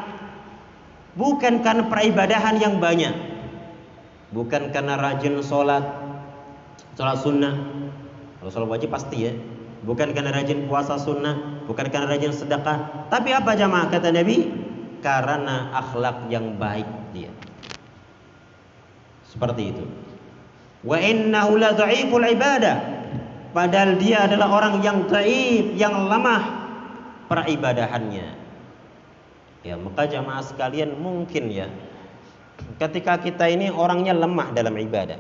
Bukan 1.14 1.62
karena 1.62 1.86
peribadahan 1.92 2.58
yang 2.58 2.80
banyak. 2.80 3.14
Bukan 4.34 4.74
karena 4.74 4.98
rajin 4.98 5.38
sholat, 5.46 5.84
sholat 6.98 7.18
sunnah. 7.22 7.54
Kalau 8.42 8.50
sholat 8.50 8.70
wajib 8.80 8.90
pasti 8.90 9.30
ya. 9.30 9.34
Bukan 9.84 10.16
karena 10.16 10.32
rajin 10.32 10.66
puasa 10.66 10.96
sunnah 10.96 11.54
bukan 11.68 11.92
karena 11.92 12.08
rajin 12.16 12.34
sedekah. 12.34 13.08
Tapi 13.12 13.30
apa 13.36 13.52
jamaah? 13.54 13.92
Kata 13.92 14.10
Nabi 14.10 14.48
karena 15.04 15.70
akhlak 15.76 16.32
yang 16.32 16.56
baik 16.56 16.88
dia. 17.12 17.30
Seperti 19.28 19.76
itu. 19.76 19.86
Wa 20.84 21.00
innahu 21.00 21.60
la 21.60 21.76
ibadah 21.76 22.78
padahal 23.54 24.02
dia 24.02 24.26
adalah 24.26 24.50
orang 24.50 24.82
yang 24.82 25.06
dhaif 25.08 25.78
yang 25.78 26.10
lemah 26.10 26.44
peribadahannya. 27.30 28.42
Ya 29.64 29.80
maka 29.80 30.10
jamaah 30.10 30.44
sekalian 30.44 31.00
mungkin 31.00 31.48
ya 31.48 31.72
ketika 32.82 33.22
kita 33.22 33.48
ini 33.48 33.72
orangnya 33.72 34.12
lemah 34.12 34.52
dalam 34.52 34.76
ibadah. 34.76 35.18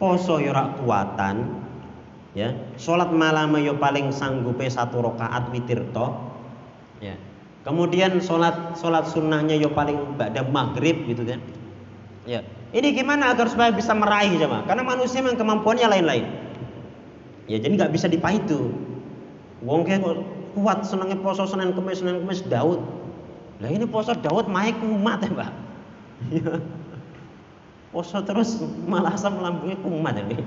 Poso 0.00 0.42
yo 0.42 0.50
kuatan 0.82 1.62
ya. 2.34 2.50
Salat 2.74 3.14
malam 3.14 3.54
yo 3.62 3.78
paling 3.78 4.10
sanggup 4.10 4.58
satu 4.58 4.98
rakaat 5.04 5.52
witir 5.54 5.84
to 5.94 6.06
ya. 6.98 7.14
Kemudian 7.62 8.18
salat 8.18 8.74
salat 8.74 9.06
sunnahnya 9.06 9.54
yo 9.54 9.70
paling 9.70 10.18
pada 10.18 10.42
maghrib 10.42 11.06
gitu 11.06 11.22
kan. 11.22 11.38
Ya. 12.26 12.42
Ini 12.72 12.96
gimana 12.96 13.36
agar 13.36 13.52
supaya 13.52 13.68
bisa 13.70 13.92
meraih 13.92 14.32
jemaah 14.40 14.64
karena 14.64 14.80
manusia 14.80 15.20
memang 15.20 15.36
kemampuannya 15.36 15.86
lain-lain 15.92 16.24
ya 17.52 17.60
jadi 17.60 17.76
nggak 17.76 17.92
bisa 17.92 18.08
dipaitu 18.08 18.72
wong 19.60 19.84
kayak 19.84 20.00
kuat 20.56 20.84
senangnya 20.84 21.16
poso 21.20 21.48
Senin 21.48 21.72
Kemis 21.72 22.00
Senin 22.04 22.24
Kemis 22.24 22.44
Daud. 22.44 22.80
Lah 23.60 23.70
ini 23.70 23.86
poso 23.88 24.12
Daud 24.12 24.48
maik 24.48 24.76
kumat 24.80 25.24
ya, 25.24 25.32
Pak. 25.32 25.50
Iya. 26.30 26.54
poso 27.92 28.24
terus 28.24 28.62
malah 28.88 29.12
asam 29.12 29.36
lambungnya 29.42 29.76
kumat 29.84 30.16
ini. 30.16 30.40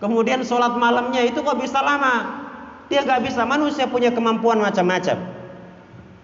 Kemudian 0.00 0.40
sholat 0.40 0.74
malamnya 0.80 1.22
itu 1.28 1.44
kok 1.44 1.60
bisa 1.60 1.84
lama? 1.84 2.42
Dia 2.88 3.04
nggak 3.04 3.28
bisa. 3.28 3.44
Manusia 3.44 3.84
punya 3.86 4.08
kemampuan 4.10 4.58
macam-macam. 4.58 5.20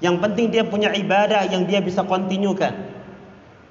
Yang 0.01 0.17
penting 0.25 0.47
dia 0.51 0.65
punya 0.65 0.91
ibadah 0.97 1.47
yang 1.47 1.69
dia 1.69 1.85
bisa 1.85 2.01
kontinukan. 2.03 2.73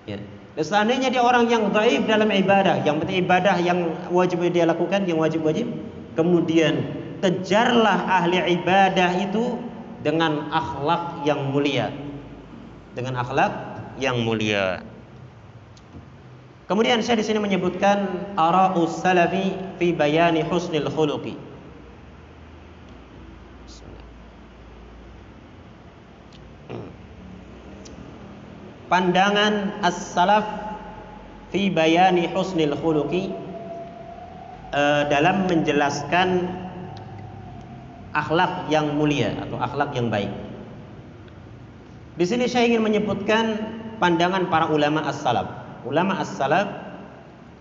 Ya. 0.05 0.21
Dan 0.55 0.63
seandainya 0.63 1.09
dia 1.11 1.19
orang 1.19 1.51
yang 1.51 1.67
baik 1.73 2.07
dalam 2.07 2.31
ibadah, 2.31 2.79
yang 2.87 3.01
penting 3.03 3.27
ibadah 3.27 3.59
yang 3.59 3.91
wajib 4.07 4.39
dia 4.55 4.63
lakukan, 4.63 5.03
yang 5.03 5.19
wajib-wajib, 5.19 5.67
kemudian 6.15 6.81
kejarlah 7.21 8.07
ahli 8.07 8.39
ibadah 8.59 9.11
itu 9.21 9.59
dengan 10.01 10.49
akhlak 10.51 11.27
yang 11.27 11.51
mulia. 11.51 11.91
Dengan 12.95 13.19
akhlak 13.19 13.51
yang 13.99 14.23
mulia. 14.23 14.81
Kemudian 16.65 17.05
saya 17.05 17.21
di 17.21 17.25
sini 17.27 17.37
menyebutkan 17.37 18.33
ara'us 18.39 19.03
salafi 19.03 19.53
fi 19.77 19.93
bayani 19.93 20.41
husnil 20.41 20.89
khuluqi. 20.89 21.37
pandangan 28.85 29.81
as-salaf 29.81 30.45
fi 31.49 31.67
bayani 31.73 32.29
husnil 32.31 32.77
khuluqi 32.77 33.33
uh, 34.71 35.03
dalam 35.11 35.45
menjelaskan 35.45 36.49
akhlak 38.15 38.71
yang 38.71 38.95
mulia 38.95 39.35
atau 39.43 39.59
akhlak 39.59 39.91
yang 39.93 40.07
baik. 40.07 40.31
Di 42.15 42.23
sini 42.23 42.47
saya 42.47 42.71
ingin 42.71 42.79
menyebutkan 42.79 43.59
pandangan 43.99 44.47
para 44.47 44.71
ulama 44.71 45.03
as-salaf. 45.03 45.51
Ulama 45.83 46.23
as-salaf 46.23 46.71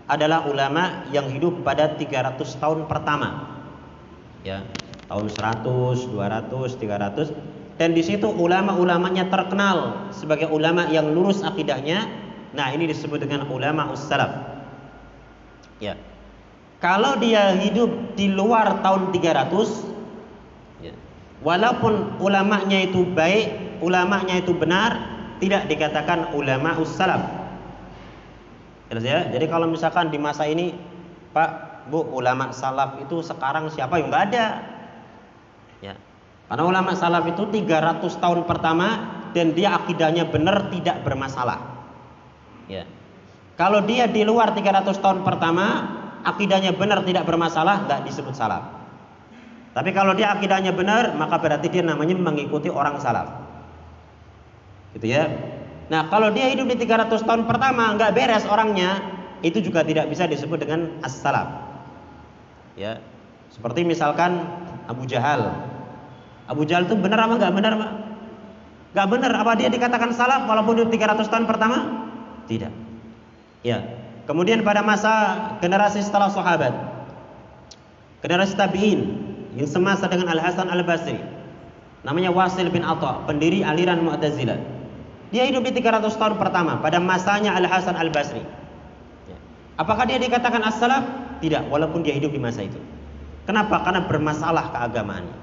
adalah 0.07 0.47
ulama 0.47 1.03
yang 1.11 1.27
hidup 1.27 1.59
pada 1.67 1.91
300 1.99 2.39
tahun 2.61 2.87
pertama. 2.87 3.51
Ya, 4.47 4.63
tahun 5.11 5.27
100, 5.27 6.07
200, 6.07 6.79
300 6.79 7.55
dan 7.75 7.91
di 7.91 7.99
situ 7.99 8.31
ulama-ulamanya 8.31 9.27
terkenal 9.27 10.07
sebagai 10.15 10.47
ulama 10.47 10.87
yang 10.87 11.11
lurus 11.11 11.43
akidahnya. 11.43 12.07
Nah, 12.55 12.71
ini 12.71 12.87
disebut 12.87 13.19
dengan 13.19 13.51
ulama 13.51 13.91
ussalaf. 13.91 14.31
Ya. 15.83 15.99
Kalau 16.83 17.17
dia 17.17 17.55
hidup 17.55 18.15
di 18.19 18.29
luar 18.29 18.83
tahun 18.83 19.09
300 19.15 20.83
ya. 20.83 20.93
Walaupun 21.41 22.19
ulamanya 22.19 22.83
itu 22.83 23.07
baik, 23.15 23.79
ulamanya 23.79 24.43
itu 24.43 24.51
benar, 24.51 24.99
tidak 25.39 25.67
dikatakan 25.71 26.35
ulama 26.35 26.75
ussalaf. 26.79 27.21
Jelas 28.91 29.03
ya? 29.03 29.19
Jadi 29.33 29.45
kalau 29.49 29.65
misalkan 29.71 30.13
di 30.13 30.19
masa 30.21 30.45
ini, 30.45 30.75
Pak, 31.33 31.75
Bu, 31.89 32.01
ulama 32.13 32.49
salaf 32.49 32.97
itu 33.01 33.21
sekarang 33.21 33.69
siapa 33.69 34.01
yang 34.01 34.09
enggak 34.09 34.25
ada? 34.33 34.45
Ya. 35.81 35.93
Karena 36.49 36.63
ulama 36.65 36.93
salaf 36.93 37.25
itu 37.29 37.45
300 37.49 38.01
tahun 38.21 38.45
pertama 38.45 38.87
dan 39.33 39.53
dia 39.53 39.73
akidahnya 39.77 40.29
benar 40.29 40.69
tidak 40.69 41.01
bermasalah. 41.05 41.61
Ya. 42.65 42.85
Kalau 43.57 43.85
dia 43.85 44.09
di 44.09 44.25
luar 44.25 44.53
300 44.53 44.97
tahun 44.97 45.21
pertama 45.21 45.65
akidahnya 46.25 46.73
benar 46.73 47.05
tidak 47.05 47.23
bermasalah 47.29 47.85
nggak 47.85 48.09
disebut 48.09 48.33
salaf. 48.33 48.65
Tapi 49.75 49.91
kalau 49.93 50.17
dia 50.17 50.33
akidahnya 50.33 50.73
benar 50.73 51.13
maka 51.13 51.37
berarti 51.37 51.69
dia 51.69 51.85
namanya 51.85 52.17
mengikuti 52.17 52.67
orang 52.67 52.97
salaf. 52.97 53.29
Gitu 54.97 55.11
ya. 55.11 55.29
Nah, 55.85 56.09
kalau 56.09 56.33
dia 56.33 56.49
hidup 56.49 56.65
di 56.65 56.81
300 56.81 57.21
tahun 57.21 57.45
pertama 57.45 57.93
nggak 57.93 58.11
beres 58.17 58.47
orangnya, 58.49 59.05
itu 59.45 59.61
juga 59.61 59.85
tidak 59.85 60.09
bisa 60.09 60.25
disebut 60.25 60.57
dengan 60.65 60.97
as-salaf. 61.05 61.45
Ya. 62.73 62.97
Seperti 63.53 63.85
misalkan 63.85 64.41
Abu 64.89 65.05
Jahal 65.05 65.75
Abu 66.45 66.61
Jahal 66.65 66.85
itu 66.85 66.95
benar 66.97 67.25
apa 67.25 67.33
enggak 67.41 67.53
benar, 67.57 67.73
Pak? 67.73 67.91
Enggak 68.93 69.07
benar. 69.09 69.31
Apa 69.41 69.51
dia 69.57 69.69
dikatakan 69.69 70.13
salah 70.13 70.45
walaupun 70.45 70.77
hidup 70.77 70.93
300 70.93 71.25
tahun 71.25 71.45
pertama? 71.49 71.77
Tidak. 72.45 72.73
Ya. 73.65 73.81
Kemudian 74.25 74.65
pada 74.65 74.81
masa 74.81 75.13
generasi 75.61 76.01
setelah 76.01 76.33
sahabat, 76.33 76.73
generasi 78.25 78.57
tabi'in 78.57 79.01
yang 79.53 79.69
semasa 79.69 80.09
dengan 80.09 80.33
Al 80.33 80.41
Hasan 80.41 80.65
Al 80.65 80.81
Basri, 80.81 81.21
namanya 82.01 82.33
Wasil 82.33 82.73
bin 82.73 82.81
Atha, 82.81 83.21
pendiri 83.29 83.61
aliran 83.61 84.01
Mu'tazilah. 84.01 84.57
Dia 85.29 85.45
hidup 85.45 85.65
di 85.69 85.77
300 85.77 86.09
tahun 86.17 86.35
pertama 86.41 86.81
pada 86.81 86.97
masanya 86.97 87.53
Al 87.53 87.69
Hasan 87.69 87.93
Al 87.93 88.09
Basri. 88.09 88.41
Ya. 89.29 89.37
Apakah 89.77 90.09
dia 90.09 90.17
dikatakan 90.17 90.61
as-salaf? 90.65 91.05
Tidak, 91.45 91.69
walaupun 91.69 92.01
dia 92.01 92.17
hidup 92.17 92.33
di 92.33 92.41
masa 92.41 92.65
itu. 92.65 92.81
Kenapa? 93.45 93.85
Karena 93.85 94.09
bermasalah 94.09 94.73
keagamaannya. 94.73 95.37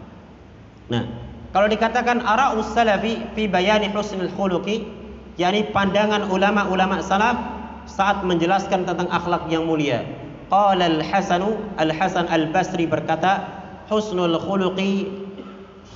Nah, 0.90 1.05
kalau 1.53 1.68
dikatakan 1.68 2.25
ara'us 2.25 2.73
salafi 2.73 3.21
fi 3.37 3.47
bayani 3.47 3.92
husnul 3.92 4.33
khuluqi, 4.33 4.88
yakni 5.37 5.68
pandangan 5.71 6.33
ulama-ulama 6.33 7.05
salaf 7.05 7.51
saat 7.87 8.23
menjelaskan 8.23 8.87
tentang 8.87 9.09
akhlak 9.11 9.47
yang 9.51 9.66
mulia. 9.66 10.07
Qala 10.53 10.85
al-Hasanu 10.85 11.57
Al-Hasan 11.81 12.29
Al-Basri 12.29 12.85
berkata, 12.85 13.49
husnul 13.88 14.37
khuluqi 14.37 15.23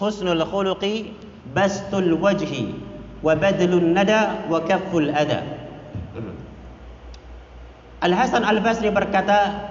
husnul 0.01 0.45
khuluqi 0.45 1.13
bastul 1.57 2.17
wajhi 2.21 2.77
wa 3.25 3.33
badlun 3.37 3.97
nada 3.97 4.45
wa 4.49 4.61
kafful 4.65 5.09
ada. 5.13 5.45
Al-Hasan 8.05 8.45
Al-Basri 8.45 8.93
berkata, 8.93 9.69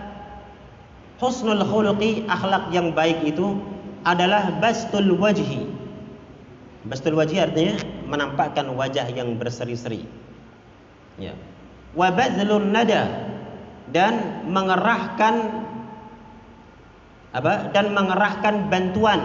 husnul 1.22 1.62
khuluqi 1.62 2.26
akhlak 2.26 2.74
yang 2.74 2.94
baik 2.94 3.22
itu 3.26 3.58
adalah 4.06 4.54
bastul 4.62 5.18
wajhi. 5.18 5.66
Bastul 6.86 7.18
wajhi 7.18 7.42
artinya 7.42 7.82
menampakkan 8.06 8.70
wajah 8.70 9.10
yang 9.10 9.34
berseri-seri. 9.42 10.06
Ya. 11.18 11.34
Wa 11.96 12.12
bazlun 12.12 12.76
nada 12.76 13.08
dan 13.90 14.44
mengerahkan 14.52 15.64
apa? 17.36 17.72
Dan 17.72 17.96
mengerahkan 17.96 18.68
bantuan 18.68 19.20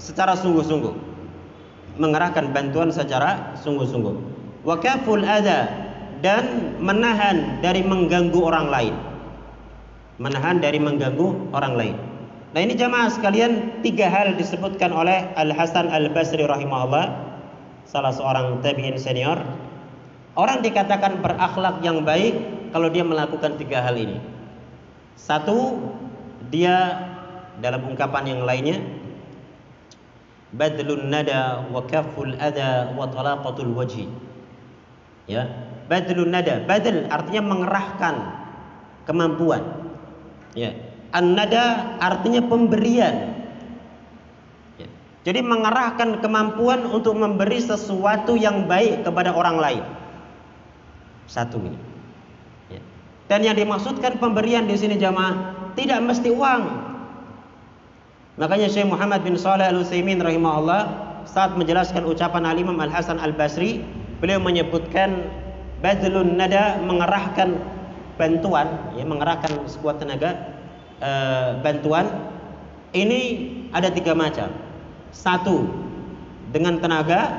secara 0.00 0.32
sungguh-sungguh. 0.36 0.92
Mengerahkan 2.00 2.56
bantuan 2.56 2.88
secara 2.88 3.52
sungguh-sungguh. 3.60 4.16
Wa 4.64 4.80
kaful 4.80 5.20
ada 5.20 5.68
dan 6.24 6.76
menahan 6.80 7.60
dari 7.60 7.84
mengganggu 7.84 8.40
orang 8.40 8.66
lain. 8.72 8.94
Menahan 10.16 10.60
dari 10.62 10.80
mengganggu 10.80 11.52
orang 11.52 11.74
lain. 11.76 11.96
Nah 12.52 12.60
ini 12.60 12.76
jamaah 12.76 13.08
sekalian 13.08 13.80
tiga 13.80 14.12
hal 14.12 14.36
disebutkan 14.36 14.92
oleh 14.92 15.32
Al 15.40 15.56
Hasan 15.56 15.88
Al 15.88 16.12
Basri 16.12 16.44
rahimahullah 16.44 17.32
salah 17.88 18.12
seorang 18.12 18.60
tabiin 18.60 19.00
senior. 19.00 19.40
Orang 20.32 20.64
dikatakan 20.64 21.20
berakhlak 21.20 21.84
yang 21.84 22.08
baik 22.08 22.34
kalau 22.72 22.88
dia 22.88 23.04
melakukan 23.04 23.60
tiga 23.60 23.84
hal 23.84 23.96
ini. 24.00 24.16
Satu, 25.12 25.76
dia 26.48 27.04
dalam 27.60 27.84
ungkapan 27.84 28.32
yang 28.32 28.42
lainnya 28.48 28.80
badlun 30.52 31.08
nada 31.08 31.64
wa 31.72 31.84
kaful 31.88 32.32
ada 32.36 32.92
wa 32.96 33.08
talaqatul 33.08 33.72
wajhi. 33.72 34.08
Ya, 35.28 35.48
badlun 35.88 36.32
nada, 36.32 36.64
badal 36.64 37.08
artinya 37.08 37.42
mengerahkan 37.44 38.14
kemampuan. 39.08 39.62
Ya, 40.52 40.76
An-nada 41.12 41.96
artinya 42.00 42.40
pemberian. 42.44 43.36
Ya. 44.80 44.88
Jadi 45.28 45.40
mengerahkan 45.44 46.24
kemampuan 46.24 46.88
untuk 46.88 47.16
memberi 47.16 47.60
sesuatu 47.60 48.32
yang 48.36 48.64
baik 48.64 49.04
kepada 49.04 49.36
orang 49.36 49.56
lain. 49.60 49.84
Satu 51.26 51.58
ini. 51.62 51.78
Ya. 52.70 52.80
Dan 53.30 53.46
yang 53.46 53.56
dimaksudkan 53.56 54.18
pemberian 54.18 54.66
di 54.66 54.76
sini 54.76 54.98
jamaah 54.98 55.54
tidak 55.78 56.00
mesti 56.04 56.28
uang. 56.32 56.62
Makanya 58.40 58.68
Syekh 58.72 58.88
Muhammad 58.88 59.22
bin 59.24 59.36
Saleh 59.36 59.68
Al 59.68 59.84
Utsaimin 59.84 60.20
rahimahullah 60.20 61.12
saat 61.28 61.52
menjelaskan 61.54 62.08
ucapan 62.08 62.48
Al 62.48 62.56
Imam 62.56 62.80
Al 62.80 62.88
Hasan 62.88 63.20
Al 63.20 63.36
Basri, 63.36 63.84
beliau 64.18 64.40
menyebutkan 64.40 65.28
badlun 65.84 66.38
nada 66.40 66.80
mengerahkan 66.80 67.60
bantuan, 68.16 68.70
ya 68.96 69.04
mengerahkan 69.04 69.66
sekuat 69.66 69.98
tenaga 69.98 70.54
e, 71.02 71.10
bantuan 71.60 72.06
ini 72.92 73.50
ada 73.72 73.88
tiga 73.90 74.12
macam. 74.14 74.52
Satu 75.12 75.68
dengan 76.52 76.80
tenaga, 76.80 77.36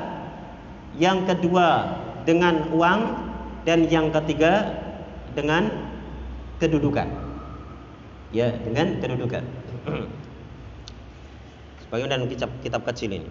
yang 0.98 1.26
kedua 1.26 1.98
dengan 2.22 2.70
uang, 2.70 3.23
dan 3.64 3.88
yang 3.88 4.12
ketiga 4.12 4.76
dengan 5.32 5.72
kedudukan. 6.60 7.08
Ya, 8.30 8.52
dengan 8.60 9.00
kedudukan. 9.00 9.44
Bagaimana 11.90 12.26
kitab 12.28 12.50
kitab 12.60 12.84
kecil 12.84 13.10
ini? 13.16 13.28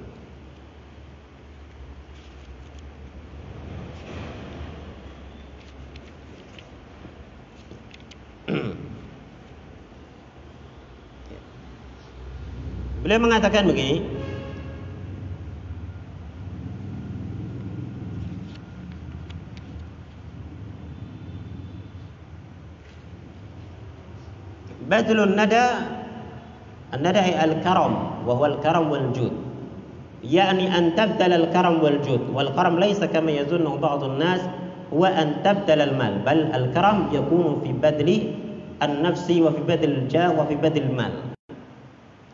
Beliau 13.04 13.20
mengatakan 13.20 13.68
begini, 13.68 14.00
Badlun 24.94 25.34
nada 25.34 25.90
An-nada 26.94 27.26
al-karam 27.26 28.22
wa 28.22 28.38
huwa 28.38 28.54
al-karam 28.54 28.94
wal 28.94 29.10
jud. 29.18 29.34
Yani 30.22 30.70
an 30.70 30.94
tabdal 30.94 31.34
al-karam 31.34 31.82
wal 31.82 31.98
jud. 32.06 32.22
Wal 32.30 32.54
karam 32.54 32.78
laysa 32.78 33.10
kama 33.10 33.34
yazunnu 33.34 33.82
ba'd 33.82 34.06
an-nas 34.06 34.46
huwa 34.94 35.10
an 35.10 35.42
tabdal 35.42 35.82
al-mal, 35.82 36.22
bal 36.22 36.54
al-karam 36.54 37.10
yakunu 37.10 37.66
fi 37.66 37.74
badli 37.74 38.18
an-nafsi 38.78 39.42
wa 39.42 39.50
fi 39.50 39.66
badl 39.66 40.06
al-jah 40.06 40.38
wa 40.38 40.46
fi 40.46 40.54
badl 40.54 40.86
al-mal. 40.86 41.14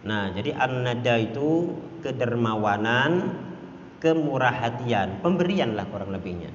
Nah, 0.04 0.36
jadi 0.36 0.52
an-nada 0.60 1.15
itu 1.24 1.72
kedermawanan, 2.04 3.39
kemurah 4.04 4.52
hatian, 4.52 5.24
pemberian 5.24 5.80
lah 5.80 5.88
kurang 5.88 6.12
lebihnya. 6.12 6.52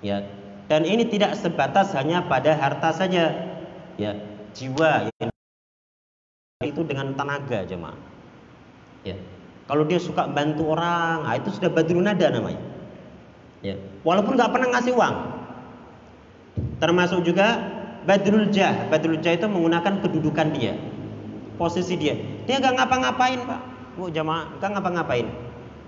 Ya. 0.00 0.24
Dan 0.72 0.88
ini 0.88 1.04
tidak 1.12 1.36
sebatas 1.36 1.92
hanya 1.92 2.24
pada 2.24 2.56
harta 2.56 2.96
saja. 2.96 3.36
Ya, 4.00 4.16
jiwa 4.54 5.10
yang 5.20 5.30
itu 6.64 6.80
dengan 6.84 7.14
tenaga 7.14 7.64
jemaah. 7.64 7.98
Ya. 9.06 9.16
Kalau 9.68 9.84
dia 9.84 10.00
suka 10.00 10.26
bantu 10.26 10.72
orang, 10.72 11.28
nah 11.28 11.34
itu 11.36 11.52
sudah 11.54 11.68
badrun 11.68 12.04
nada 12.04 12.26
namanya. 12.32 12.60
Ya. 13.60 13.76
Walaupun 14.02 14.34
nggak 14.34 14.52
pernah 14.52 14.68
ngasih 14.78 14.96
uang. 14.96 15.16
Termasuk 16.80 17.20
juga 17.22 17.58
badrul 18.08 18.48
jah. 18.50 18.88
Badrul 18.88 19.20
jah 19.20 19.36
itu 19.36 19.46
menggunakan 19.46 20.00
kedudukan 20.02 20.48
dia 20.56 20.74
posisi 21.58 21.98
dia. 21.98 22.14
Dia 22.46 22.62
nggak 22.62 22.74
ngapa-ngapain 22.80 23.42
pak. 23.44 23.60
Bu 23.98 24.08
jamaah 24.08 24.56
nggak 24.56 24.70
ngapa-ngapain. 24.78 25.26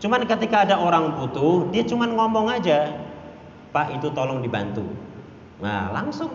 Cuman 0.01 0.25
ketika 0.25 0.65
ada 0.65 0.81
orang 0.81 1.15
butuh, 1.21 1.69
dia 1.69 1.85
cuman 1.85 2.17
ngomong 2.17 2.49
aja, 2.49 2.89
Pak 3.71 4.01
itu 4.01 4.09
tolong 4.17 4.41
dibantu. 4.41 4.83
Nah 5.61 5.93
langsung, 5.93 6.33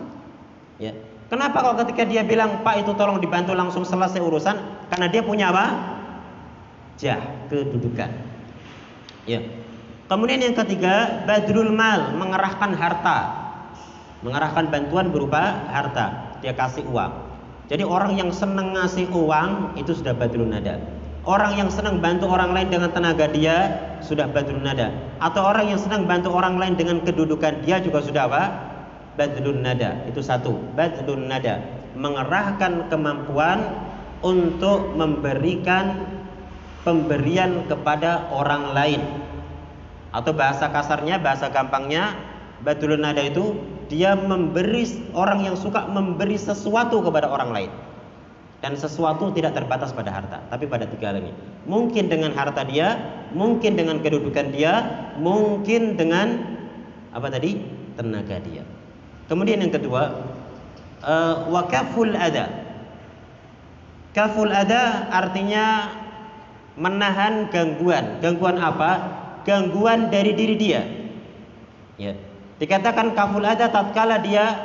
ya. 0.78 0.94
Kenapa 1.26 1.58
kalau 1.58 1.74
ketika 1.82 2.06
dia 2.06 2.22
bilang 2.22 2.62
Pak 2.62 2.86
itu 2.86 2.94
tolong 2.94 3.18
dibantu 3.18 3.50
langsung 3.50 3.82
selesai 3.82 4.22
urusan? 4.22 4.56
Karena 4.86 5.10
dia 5.10 5.26
punya 5.26 5.50
apa? 5.50 5.66
Jah 6.96 7.18
kedudukan. 7.50 8.10
Ya. 9.26 9.42
Kemudian 10.06 10.38
yang 10.38 10.54
ketiga, 10.54 11.26
badrul 11.26 11.74
mal, 11.74 12.14
mengerahkan 12.14 12.78
harta. 12.78 13.18
Mengerahkan 14.22 14.70
bantuan 14.70 15.10
berupa 15.10 15.66
harta. 15.66 16.38
Dia 16.38 16.54
kasih 16.54 16.86
uang. 16.86 17.10
Jadi 17.66 17.82
orang 17.82 18.14
yang 18.14 18.30
senang 18.30 18.78
ngasih 18.78 19.10
uang 19.10 19.74
itu 19.74 19.98
sudah 19.98 20.14
badrun 20.14 20.54
nada. 20.54 20.78
Orang 21.26 21.58
yang 21.58 21.66
senang 21.66 21.98
bantu 21.98 22.30
orang 22.30 22.54
lain 22.54 22.70
dengan 22.70 22.94
tenaga 22.94 23.26
dia 23.26 23.74
sudah 23.98 24.30
badrun 24.30 24.62
nada. 24.62 24.94
Atau 25.18 25.42
orang 25.42 25.74
yang 25.74 25.80
senang 25.82 26.06
bantu 26.06 26.30
orang 26.30 26.54
lain 26.54 26.78
dengan 26.78 27.02
kedudukan 27.02 27.66
dia 27.66 27.82
juga 27.82 27.98
sudah 27.98 28.30
apa? 28.30 28.42
Badrun 29.16 29.64
nada. 29.64 30.04
Itu 30.08 30.20
satu. 30.20 30.54
Badrun 30.76 31.28
nada 31.28 31.76
mengerahkan 31.96 32.92
kemampuan 32.92 33.58
untuk 34.20 34.92
memberikan 34.94 36.04
pemberian 36.84 37.64
kepada 37.66 38.28
orang 38.30 38.76
lain. 38.76 39.02
Atau 40.12 40.32
bahasa 40.32 40.70
kasarnya, 40.70 41.20
bahasa 41.20 41.50
gampangnya, 41.50 42.14
badrun 42.62 43.02
nada 43.02 43.20
itu 43.20 43.56
dia 43.90 44.14
memberi 44.16 44.86
orang 45.12 45.44
yang 45.44 45.56
suka 45.58 45.88
memberi 45.88 46.36
sesuatu 46.38 47.02
kepada 47.02 47.28
orang 47.28 47.50
lain. 47.52 47.72
Dan 48.64 48.72
sesuatu 48.72 49.28
tidak 49.36 49.52
terbatas 49.52 49.92
pada 49.92 50.08
harta, 50.08 50.40
tapi 50.48 50.64
pada 50.64 50.88
tiga 50.88 51.12
hal 51.12 51.20
ini. 51.20 51.32
Mungkin 51.68 52.08
dengan 52.08 52.32
harta 52.32 52.64
dia, 52.64 52.96
mungkin 53.36 53.76
dengan 53.76 54.00
kedudukan 54.00 54.48
dia, 54.48 54.80
mungkin 55.20 56.00
dengan 56.00 56.56
apa 57.12 57.28
tadi? 57.28 57.76
tenaga 57.96 58.36
dia. 58.44 58.60
Kemudian 59.26 59.58
yang 59.58 59.74
kedua, 59.74 60.22
uh, 61.02 61.50
wakaful 61.50 62.14
ada. 62.14 62.66
Kaful 64.14 64.48
ada 64.48 65.12
artinya 65.12 65.92
menahan 66.78 67.52
gangguan. 67.52 68.22
Gangguan 68.22 68.56
apa? 68.56 68.90
Gangguan 69.44 70.08
dari 70.08 70.32
diri 70.32 70.56
dia. 70.56 70.82
Ya. 72.00 72.16
Dikatakan 72.56 73.12
kaful 73.12 73.44
ada 73.44 73.68
tatkala 73.68 74.16
dia 74.24 74.56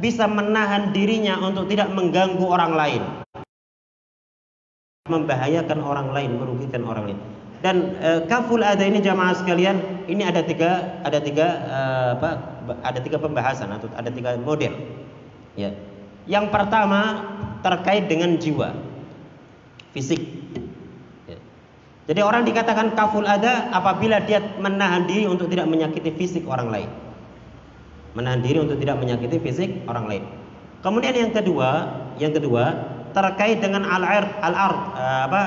bisa 0.00 0.24
menahan 0.24 0.96
dirinya 0.96 1.36
untuk 1.44 1.68
tidak 1.68 1.92
mengganggu 1.92 2.46
orang 2.46 2.72
lain. 2.72 3.02
Membahayakan 5.06 5.78
orang 5.84 6.08
lain, 6.16 6.30
merugikan 6.40 6.82
orang 6.88 7.12
lain. 7.12 7.20
Dan 7.60 7.96
e, 8.00 8.10
kaful 8.28 8.64
ada 8.64 8.84
ini 8.84 9.00
jamaah 9.04 9.36
sekalian, 9.36 10.08
ini 10.08 10.24
ada 10.24 10.44
tiga 10.44 11.00
ada 11.04 11.20
tiga 11.20 11.46
e, 11.68 11.78
apa 12.20 12.55
ada 12.82 12.98
tiga 12.98 13.22
pembahasan 13.22 13.70
atau 13.70 13.86
ada 13.94 14.10
tiga 14.10 14.34
model. 14.38 14.74
Ya. 15.54 15.72
Yang 16.26 16.50
pertama 16.50 17.22
terkait 17.62 18.10
dengan 18.10 18.34
jiwa, 18.36 18.74
fisik. 19.94 20.20
Ya. 21.30 21.38
Jadi 22.10 22.20
orang 22.20 22.42
dikatakan 22.42 22.98
kaful 22.98 23.22
ada 23.22 23.70
apabila 23.70 24.18
dia 24.26 24.42
menahan 24.58 25.06
diri 25.06 25.30
untuk 25.30 25.46
tidak 25.46 25.70
menyakiti 25.70 26.10
fisik 26.14 26.42
orang 26.50 26.68
lain 26.70 26.90
menahan 28.16 28.40
diri 28.40 28.58
untuk 28.64 28.80
tidak 28.80 28.96
menyakiti 28.96 29.36
fisik 29.44 29.70
orang 29.84 30.08
lain. 30.08 30.24
Kemudian 30.80 31.12
yang 31.12 31.32
kedua, 31.36 31.70
yang 32.16 32.32
kedua 32.32 32.64
terkait 33.12 33.60
dengan 33.60 33.84
al-ard, 33.84 34.32
al-ard 34.40 34.80
eh, 34.96 35.20
apa? 35.28 35.42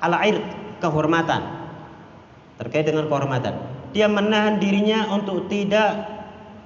Al-ard 0.00 0.40
kehormatan. 0.80 1.42
Terkait 2.56 2.88
dengan 2.88 3.04
kehormatan. 3.12 3.52
Dia 3.92 4.08
menahan 4.08 4.56
dirinya 4.56 5.12
untuk 5.12 5.44
tidak 5.52 6.15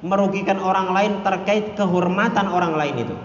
merugikan 0.01 0.57
orang 0.61 0.93
lain 0.93 1.13
terkait 1.21 1.77
kehormatan 1.77 2.49
orang 2.49 2.75
lain 2.77 2.97
itu. 3.09 3.17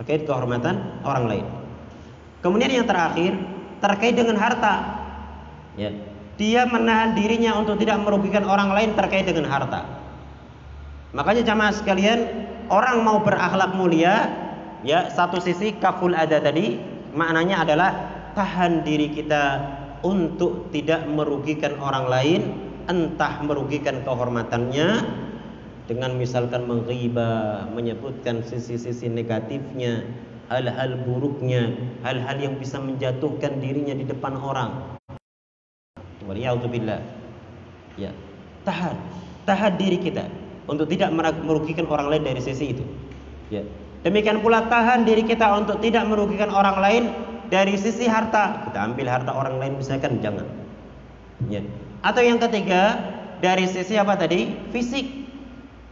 Terkait 0.00 0.24
kehormatan 0.28 1.04
orang 1.04 1.24
lain. 1.28 1.46
Kemudian 2.40 2.72
yang 2.72 2.88
terakhir 2.88 3.36
terkait 3.80 4.16
dengan 4.16 4.36
harta. 4.40 5.00
Ya. 5.76 5.92
Dia 6.40 6.64
menahan 6.64 7.12
dirinya 7.12 7.60
untuk 7.60 7.76
tidak 7.76 8.00
merugikan 8.00 8.48
orang 8.48 8.72
lain 8.72 8.96
terkait 8.96 9.28
dengan 9.28 9.44
harta. 9.48 9.84
Makanya 11.12 11.44
jamaah 11.44 11.74
sekalian, 11.74 12.20
orang 12.72 13.04
mau 13.04 13.20
berakhlak 13.20 13.76
mulia, 13.76 14.30
ya 14.86 15.12
satu 15.12 15.36
sisi 15.36 15.76
kaful 15.76 16.16
ada 16.16 16.40
tadi, 16.40 16.80
maknanya 17.12 17.66
adalah 17.66 17.90
tahan 18.32 18.86
diri 18.86 19.12
kita 19.12 19.44
untuk 20.00 20.72
tidak 20.72 21.04
merugikan 21.10 21.76
orang 21.76 22.08
lain, 22.08 22.40
entah 22.90 23.38
merugikan 23.46 24.02
kehormatannya 24.02 24.88
dengan 25.86 26.10
misalkan 26.18 26.66
menghibah, 26.66 27.70
menyebutkan 27.70 28.42
sisi-sisi 28.42 29.06
negatifnya, 29.06 30.02
hal-hal 30.50 30.98
buruknya, 31.06 31.70
hal-hal 32.02 32.36
yang 32.42 32.58
bisa 32.58 32.82
menjatuhkan 32.82 33.62
dirinya 33.62 33.94
di 33.94 34.02
depan 34.02 34.34
orang. 34.34 34.98
Waliyahudzubillah. 36.26 37.22
Ya, 37.98 38.10
tahan, 38.66 38.98
tahan 39.46 39.72
diri 39.78 39.98
kita 39.98 40.26
untuk 40.66 40.86
tidak 40.90 41.10
merugikan 41.42 41.86
orang 41.90 42.10
lain 42.10 42.22
dari 42.26 42.42
sisi 42.42 42.74
itu. 42.74 42.84
Ya. 43.50 43.66
Demikian 44.00 44.40
pula 44.40 44.64
tahan 44.70 45.04
diri 45.04 45.26
kita 45.26 45.44
untuk 45.58 45.82
tidak 45.84 46.08
merugikan 46.08 46.48
orang 46.48 46.78
lain 46.80 47.02
dari 47.52 47.74
sisi 47.76 48.06
harta. 48.06 48.70
Kita 48.70 48.78
ambil 48.88 49.10
harta 49.10 49.34
orang 49.34 49.58
lain 49.60 49.76
misalkan 49.76 50.22
jangan. 50.22 50.46
Ya. 51.50 51.60
Atau 52.00 52.24
yang 52.24 52.40
ketiga 52.40 52.96
dari 53.44 53.68
sisi 53.68 53.96
apa 53.96 54.16
tadi? 54.16 54.48
Fisik. 54.72 55.20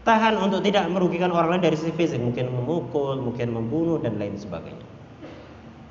Tahan 0.09 0.41
untuk 0.41 0.65
tidak 0.65 0.89
merugikan 0.89 1.29
orang 1.29 1.57
lain 1.59 1.69
dari 1.69 1.77
sisi 1.77 1.93
fisik, 1.93 2.17
mungkin 2.17 2.49
memukul, 2.49 3.21
mungkin 3.21 3.53
membunuh 3.53 4.01
dan 4.01 4.17
lain 4.17 4.41
sebagainya. 4.41 4.87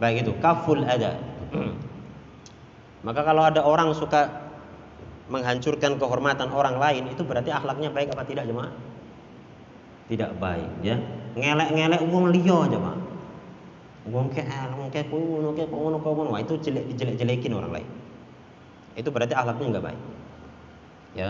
Baik 0.02 0.26
itu 0.26 0.34
kaful 0.42 0.82
ada. 0.82 1.22
Maka 3.06 3.22
kalau 3.22 3.46
ada 3.46 3.62
orang 3.62 3.94
suka 3.94 4.50
menghancurkan 5.30 6.02
kehormatan 6.02 6.50
orang 6.50 6.82
lain 6.82 7.14
itu 7.14 7.22
berarti 7.22 7.54
akhlaknya 7.54 7.94
baik 7.94 8.10
apa 8.18 8.26
tidak 8.26 8.50
jemaah? 8.50 8.74
Tidak 10.10 10.32
baik 10.42 10.72
ya. 10.82 10.98
Ngelek-ngelek 11.38 12.02
wong 12.10 12.34
liya 12.34 12.60
jemaah. 12.74 13.00
Wong 14.08 14.32
ke 14.32 14.42
wong 14.50 14.90
ke 14.90 15.04
kuno 15.12 15.52
ke 15.54 15.68
kuno 15.68 16.00
kuno 16.00 16.30
wah 16.32 16.42
itu 16.42 16.58
jelek 16.58 16.90
dijelek-jelekin 16.96 17.54
orang 17.54 17.72
lain. 17.76 17.88
Itu 18.98 19.14
berarti 19.14 19.38
akhlaknya 19.38 19.66
enggak 19.70 19.86
baik. 19.94 20.02
Ya. 21.14 21.30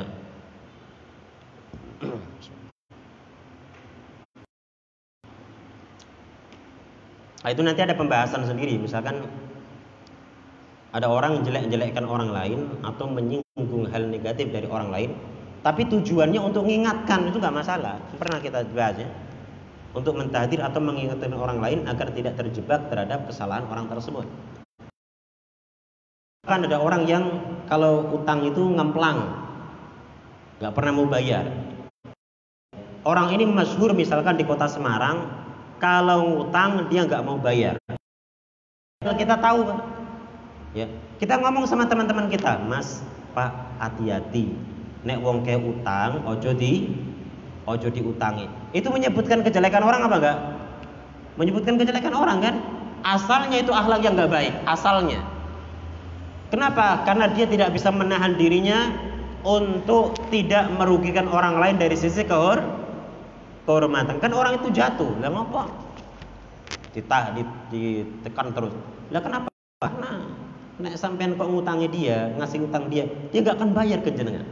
Nah, 7.48 7.50
itu 7.56 7.62
nanti 7.64 7.80
ada 7.80 7.96
pembahasan 7.96 8.44
sendiri 8.44 8.76
misalkan 8.76 9.24
ada 10.92 11.08
orang 11.08 11.46
jelek-jelekkan 11.48 12.04
orang 12.04 12.32
lain 12.34 12.60
atau 12.84 13.08
menyinggung 13.08 13.88
hal 13.92 14.04
negatif 14.08 14.50
dari 14.52 14.68
orang 14.68 14.90
lain, 14.92 15.12
tapi 15.62 15.88
tujuannya 15.88 16.42
untuk 16.44 16.68
mengingatkan 16.68 17.28
itu 17.30 17.38
nggak 17.40 17.56
masalah. 17.56 18.02
Pernah 18.18 18.40
kita 18.44 18.68
bahas 18.72 19.04
ya. 19.04 19.10
Untuk 19.96 20.20
mentahdir 20.20 20.60
atau 20.60 20.84
mengingatkan 20.84 21.32
orang 21.34 21.64
lain 21.64 21.80
agar 21.88 22.12
tidak 22.12 22.36
terjebak 22.36 22.92
terhadap 22.92 23.26
kesalahan 23.32 23.64
orang 23.72 23.88
tersebut. 23.88 24.28
Kan 26.48 26.64
ada 26.64 26.80
orang 26.80 27.04
yang 27.04 27.24
kalau 27.68 28.08
utang 28.16 28.40
itu 28.48 28.64
ngemplang, 28.72 29.20
nggak 30.64 30.72
pernah 30.72 30.92
mau 30.96 31.04
bayar. 31.12 31.44
Orang 33.04 33.36
ini 33.36 33.44
masyhur 33.44 33.92
misalkan 33.92 34.40
di 34.40 34.48
kota 34.48 34.64
Semarang, 34.72 35.28
kalau 35.76 36.48
utang 36.48 36.88
dia 36.88 37.04
nggak 37.04 37.20
mau 37.28 37.36
bayar. 37.36 37.76
Kita 39.04 39.36
tahu? 39.36 39.76
Ya, 40.72 40.88
kita 41.20 41.36
ngomong 41.36 41.68
sama 41.68 41.84
teman-teman 41.84 42.32
kita, 42.32 42.64
Mas, 42.64 43.04
Pak, 43.36 43.52
hati-hati. 43.84 44.56
Nek 45.04 45.20
wong 45.20 45.44
kayak 45.44 45.68
utang, 45.68 46.24
ojo 46.24 46.56
di 46.56 46.96
ojo 47.68 47.92
diutangi. 47.92 48.48
Itu 48.72 48.88
menyebutkan 48.88 49.44
kejelekan 49.44 49.84
orang 49.84 50.08
apa 50.08 50.16
enggak? 50.16 50.38
Menyebutkan 51.36 51.76
kejelekan 51.76 52.16
orang 52.16 52.40
kan? 52.40 52.56
Asalnya 53.04 53.60
itu 53.60 53.76
akhlak 53.76 54.00
yang 54.00 54.16
nggak 54.16 54.32
baik, 54.32 54.54
asalnya. 54.64 55.20
Kenapa? 56.48 57.04
Karena 57.04 57.28
dia 57.28 57.44
tidak 57.44 57.76
bisa 57.76 57.92
menahan 57.92 58.40
dirinya 58.40 58.88
untuk 59.44 60.16
tidak 60.32 60.72
merugikan 60.76 61.28
orang 61.28 61.60
lain 61.60 61.76
dari 61.76 61.96
sisi 62.00 62.24
kehor 62.24 62.64
kehormatan. 63.68 64.24
Kan 64.24 64.32
orang 64.32 64.64
itu 64.64 64.72
jatuh, 64.72 65.12
lah 65.20 65.28
ngapa? 65.28 65.68
Ditah, 66.96 67.36
ditekan 67.68 68.56
terus. 68.56 68.72
Lah 69.12 69.20
kenapa? 69.20 69.52
Karena 69.84 70.24
nek 70.80 70.96
sampean 70.96 71.36
kok 71.36 71.52
ngutangi 71.52 71.88
dia, 71.92 72.32
ngasih 72.40 72.64
utang 72.64 72.88
dia, 72.88 73.06
dia 73.30 73.40
gak 73.44 73.60
akan 73.60 73.76
bayar 73.76 74.00
ke 74.00 74.16
jenengan. 74.16 74.48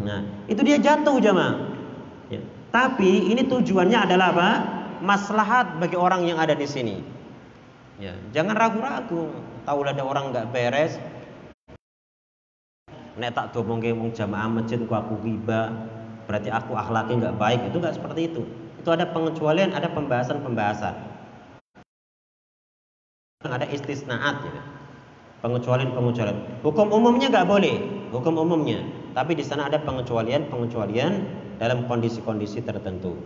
Nah, 0.00 0.26
itu 0.50 0.64
dia 0.64 0.80
jatuh 0.80 1.20
jamaah. 1.22 1.70
Ya. 2.32 2.40
Tapi 2.72 3.30
ini 3.30 3.46
tujuannya 3.46 4.10
adalah 4.10 4.34
apa? 4.34 4.50
Maslahat 5.04 5.78
bagi 5.78 5.94
orang 5.94 6.24
yang 6.24 6.40
ada 6.40 6.56
di 6.56 6.66
sini. 6.66 6.96
Ya, 8.00 8.16
jangan 8.34 8.58
ragu-ragu 8.58 9.30
tahu 9.64 9.84
ada 9.88 10.04
orang 10.04 10.30
nggak 10.30 10.48
beres. 10.52 11.00
Nek 13.14 13.32
tak 13.32 13.56
domongke 13.56 13.94
wong 13.94 14.12
jamaah 14.12 14.50
masjid 14.50 14.78
ku 14.78 14.92
aku 14.92 15.16
riba 15.22 15.70
berarti 16.28 16.50
aku 16.52 16.76
akhlaknya 16.76 17.14
nggak 17.28 17.36
baik. 17.40 17.60
Itu 17.72 17.80
nggak 17.80 17.96
seperti 17.96 18.20
itu. 18.32 18.42
Itu 18.80 18.92
ada 18.92 19.08
pengecualian 19.08 19.72
ada 19.72 19.88
pembahasan-pembahasan. 19.90 20.94
Ada 23.44 23.68
istisnaat 23.68 24.36
ya. 24.44 24.62
pengecualian-pengecualian. 25.44 26.64
Hukum 26.64 26.88
umumnya 26.88 27.28
nggak 27.28 27.44
boleh. 27.44 27.76
Hukum 28.08 28.40
umumnya. 28.40 28.80
Tapi 29.12 29.36
di 29.36 29.44
sana 29.44 29.68
ada 29.68 29.76
pengecualian-pengecualian 29.84 31.12
dalam 31.60 31.84
kondisi-kondisi 31.84 32.64
tertentu. 32.64 33.20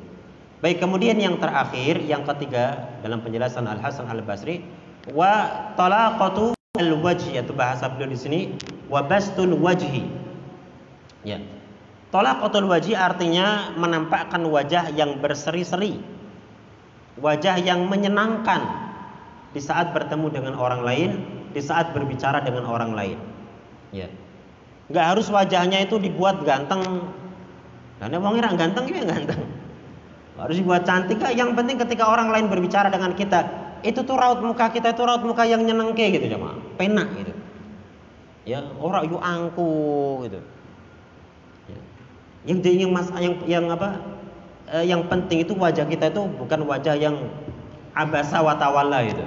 Baik 0.58 0.82
kemudian 0.82 1.14
yang 1.22 1.38
terakhir 1.38 2.02
yang 2.02 2.26
ketiga 2.26 2.98
dalam 2.98 3.22
penjelasan 3.22 3.70
Al 3.70 3.78
Hasan 3.78 4.10
Al 4.10 4.26
Basri 4.26 4.66
wa 5.14 5.32
talaqatu 5.78 6.58
al-wajhi 6.78 7.38
atau 7.38 7.54
bahasa 7.54 7.90
beliau 7.90 8.10
di 8.14 8.18
sini 8.18 8.40
wa 8.86 9.02
bastul 9.04 9.54
wajhi. 9.58 10.06
Ya. 11.26 11.42
Talaqatul 12.08 12.70
wajhi 12.72 12.96
artinya 12.96 13.76
menampakkan 13.76 14.40
wajah 14.48 14.96
yang 14.96 15.20
berseri-seri. 15.20 16.00
Wajah 17.18 17.60
yang 17.60 17.84
menyenangkan 17.90 18.64
di 19.52 19.60
saat 19.60 19.92
bertemu 19.92 20.32
dengan 20.32 20.54
orang 20.56 20.86
lain, 20.86 21.10
di 21.52 21.60
saat 21.60 21.92
berbicara 21.92 22.40
dengan 22.40 22.64
orang 22.64 22.96
lain. 22.96 23.18
Ya. 23.92 24.08
Enggak 24.88 25.04
harus 25.04 25.26
wajahnya 25.28 25.84
itu 25.84 26.00
dibuat 26.00 26.46
ganteng. 26.48 26.80
Karena 28.00 28.16
wong 28.22 28.40
ganteng 28.40 28.88
ya 28.88 29.04
ganteng. 29.04 29.42
Harus 30.38 30.56
dibuat 30.62 30.86
cantik, 30.86 31.18
yang 31.34 31.58
penting 31.58 31.82
ketika 31.82 32.06
orang 32.06 32.30
lain 32.30 32.46
berbicara 32.46 32.94
dengan 32.94 33.10
kita, 33.18 33.42
itu 33.82 34.00
tuh 34.02 34.16
raut 34.18 34.40
muka 34.42 34.70
kita 34.70 34.92
itu 34.92 35.02
raut 35.06 35.22
muka 35.22 35.46
yang 35.46 35.62
nyenengke 35.62 36.10
gitu 36.10 36.26
cuma 36.34 36.58
penak 36.78 37.08
gitu. 37.14 37.32
Ya 38.48 38.64
orang 38.80 39.06
yuk 39.06 39.20
angku 39.20 39.72
gitu. 40.24 40.40
Ya. 41.68 41.78
yang 42.48 42.58
yang 42.64 42.90
mas 42.90 43.08
yang 43.20 43.34
yang 43.44 43.64
apa 43.68 44.00
eh, 44.72 44.84
yang 44.88 45.04
penting 45.06 45.44
itu 45.44 45.52
wajah 45.52 45.84
kita 45.84 46.10
itu 46.10 46.22
bukan 46.38 46.64
wajah 46.64 46.96
yang 46.96 47.16
abasa 47.92 48.40
watawala 48.40 49.04
gitu. 49.06 49.24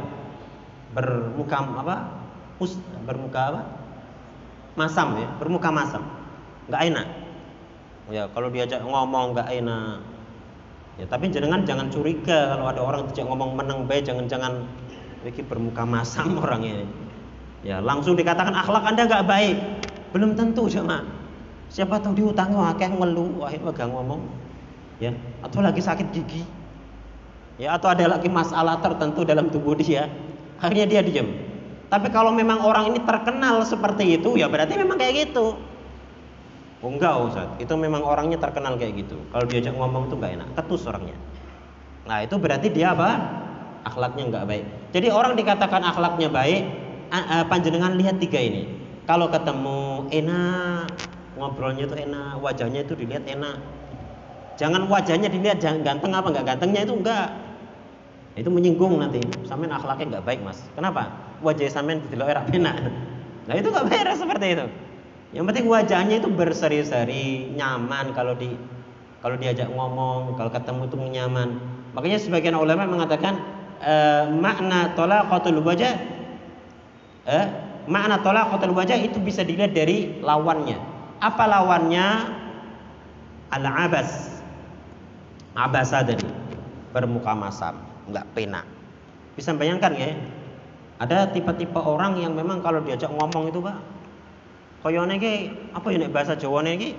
Bermuka 0.92 1.62
apa 1.62 1.96
us 2.60 2.76
bermuka 3.08 3.42
apa 3.56 3.62
masam 4.76 5.16
ya 5.22 5.30
bermuka 5.38 5.70
masam. 5.70 6.04
Nggak 6.68 6.82
enak. 6.92 7.08
Ya 8.12 8.28
kalau 8.34 8.52
diajak 8.52 8.84
ngomong 8.84 9.38
nggak 9.38 9.48
enak 9.48 10.11
Ya, 11.00 11.06
tapi 11.08 11.32
jangan 11.32 11.64
jangan 11.64 11.88
curiga 11.88 12.56
kalau 12.56 12.66
ada 12.68 12.82
orang 12.84 13.08
tidak 13.12 13.32
ngomong 13.32 13.56
menang 13.56 13.88
baik 13.88 14.04
jangan-jangan 14.04 14.68
iki 15.24 15.46
bermuka 15.46 15.88
masam 15.88 16.36
orang 16.44 16.64
ini. 16.68 16.86
Ya, 17.62 17.80
langsung 17.80 18.18
dikatakan 18.18 18.52
akhlak 18.52 18.84
Anda 18.84 19.08
nggak 19.08 19.26
baik. 19.30 19.58
Belum 20.12 20.36
tentu 20.36 20.68
cuma 20.68 21.22
Siapa 21.72 22.04
tahu 22.04 22.20
diutang 22.20 22.52
akeh 22.52 22.92
ngeluh, 22.92 23.48
wah 23.48 23.72
gak 23.72 23.88
ngomong. 23.88 24.28
Ya, 25.00 25.16
atau 25.40 25.64
lagi 25.64 25.80
sakit 25.80 26.12
gigi. 26.12 26.44
Ya, 27.56 27.80
atau 27.80 27.88
ada 27.88 28.12
lagi 28.12 28.28
masalah 28.28 28.84
tertentu 28.84 29.24
dalam 29.24 29.48
tubuh 29.48 29.80
dia. 29.80 30.12
Akhirnya 30.60 30.84
dia 30.84 31.00
diam. 31.00 31.32
Tapi 31.88 32.12
kalau 32.12 32.36
memang 32.36 32.60
orang 32.60 32.92
ini 32.92 33.00
terkenal 33.08 33.64
seperti 33.64 34.20
itu, 34.20 34.36
ya 34.36 34.52
berarti 34.52 34.76
memang 34.76 35.00
kayak 35.00 35.32
gitu. 35.32 35.56
Oh 36.82 36.90
enggak 36.90 37.14
Ustaz, 37.30 37.50
itu 37.62 37.74
memang 37.78 38.02
orangnya 38.02 38.42
terkenal 38.42 38.74
kayak 38.74 39.06
gitu. 39.06 39.22
Kalau 39.30 39.46
diajak 39.46 39.78
ngomong 39.78 40.10
tuh 40.10 40.18
enggak 40.18 40.42
enak, 40.42 40.48
ketus 40.58 40.90
orangnya. 40.90 41.14
Nah, 42.10 42.26
itu 42.26 42.36
berarti 42.42 42.74
dia 42.74 42.98
apa? 42.98 43.10
Akhlaknya 43.86 44.24
enggak 44.34 44.46
baik. 44.50 44.66
Jadi 44.90 45.08
orang 45.14 45.38
dikatakan 45.38 45.86
akhlaknya 45.86 46.34
baik, 46.34 46.62
panjenengan 47.54 47.94
lihat 48.02 48.18
tiga 48.18 48.42
ini. 48.42 48.66
Kalau 49.06 49.30
ketemu 49.30 50.10
enak, 50.10 50.90
ngobrolnya 51.38 51.86
itu 51.86 51.96
enak, 52.02 52.42
wajahnya 52.42 52.82
itu 52.82 52.98
dilihat 52.98 53.30
enak. 53.30 53.62
Jangan 54.58 54.90
wajahnya 54.90 55.30
dilihat 55.30 55.62
jangan 55.62 55.86
ganteng 55.86 56.18
apa 56.18 56.34
enggak 56.34 56.46
gantengnya 56.58 56.82
itu 56.82 56.94
enggak. 56.98 57.30
Itu 58.34 58.50
menyinggung 58.50 58.98
nanti. 58.98 59.22
Samen 59.46 59.70
akhlaknya 59.70 60.18
enggak 60.18 60.26
baik, 60.26 60.42
Mas. 60.42 60.66
Kenapa? 60.74 61.14
Wajah 61.46 61.70
samen 61.70 62.02
dilihat 62.10 62.50
enak. 62.50 62.78
Nah, 63.42 63.58
itu 63.58 63.74
enggak 63.74 63.90
beres 63.90 64.22
seperti 64.22 64.48
itu. 64.54 64.66
Yang 65.32 65.46
penting 65.48 65.66
wajahnya 65.72 66.16
itu 66.20 66.28
berseri-seri, 66.28 67.56
nyaman 67.56 68.12
kalau 68.12 68.36
di 68.36 68.52
kalau 69.22 69.38
diajak 69.38 69.70
ngomong, 69.72 70.36
kalau 70.36 70.52
ketemu 70.52 70.82
itu 70.90 70.96
nyaman. 70.98 71.50
Makanya 71.96 72.20
sebagian 72.20 72.58
ulama 72.58 72.90
mengatakan 72.90 73.40
e, 73.80 73.94
makna 74.34 74.92
talaqatul 74.98 75.62
wajah 75.62 75.94
eh, 77.30 77.46
makna 77.86 78.20
talaqatul 78.20 78.74
wajah 78.76 78.98
itu 78.98 79.22
bisa 79.22 79.46
dilihat 79.46 79.72
dari 79.72 80.20
lawannya. 80.20 80.78
Apa 81.22 81.44
lawannya? 81.48 82.08
Al-abas. 83.54 84.42
Abasa 85.54 86.02
tadi. 86.02 86.28
Bermuka 86.92 87.32
masam, 87.36 87.80
enggak 88.10 88.26
pena. 88.36 88.64
Bisa 89.36 89.56
bayangkan 89.56 89.96
ya? 89.96 90.12
Ada 91.00 91.32
tipe-tipe 91.32 91.80
orang 91.80 92.20
yang 92.20 92.36
memang 92.36 92.60
kalau 92.60 92.84
diajak 92.84 93.10
ngomong 93.12 93.48
itu, 93.50 93.60
Pak, 93.64 93.78
Kayane 94.82 95.14
iki 95.22 95.34
apa 95.78 95.88
ya 95.94 95.98
nek 96.02 96.12
bahasa 96.14 96.34
Jawane 96.34 96.74
iki? 96.74 96.98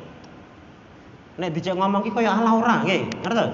Nek 1.39 1.51
dijak 1.51 1.75
ngomong 1.75 2.07
ki 2.07 2.11
kaya 2.15 2.31
ala 2.31 2.51
ora 2.55 2.75
nggih, 2.87 3.11
ngerti? 3.27 3.47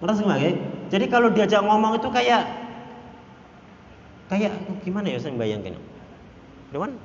Ngerti 0.00 0.22
nggih? 0.24 0.54
Jadi 0.88 1.04
kalau 1.12 1.28
diajak 1.28 1.60
ngomong 1.60 2.00
itu 2.00 2.08
kayak 2.08 2.42
kayak 4.32 4.52
gimana 4.80 5.12
ya 5.12 5.18
saya 5.20 5.36
bayangkan? 5.36 5.76
Dewan 6.72 6.96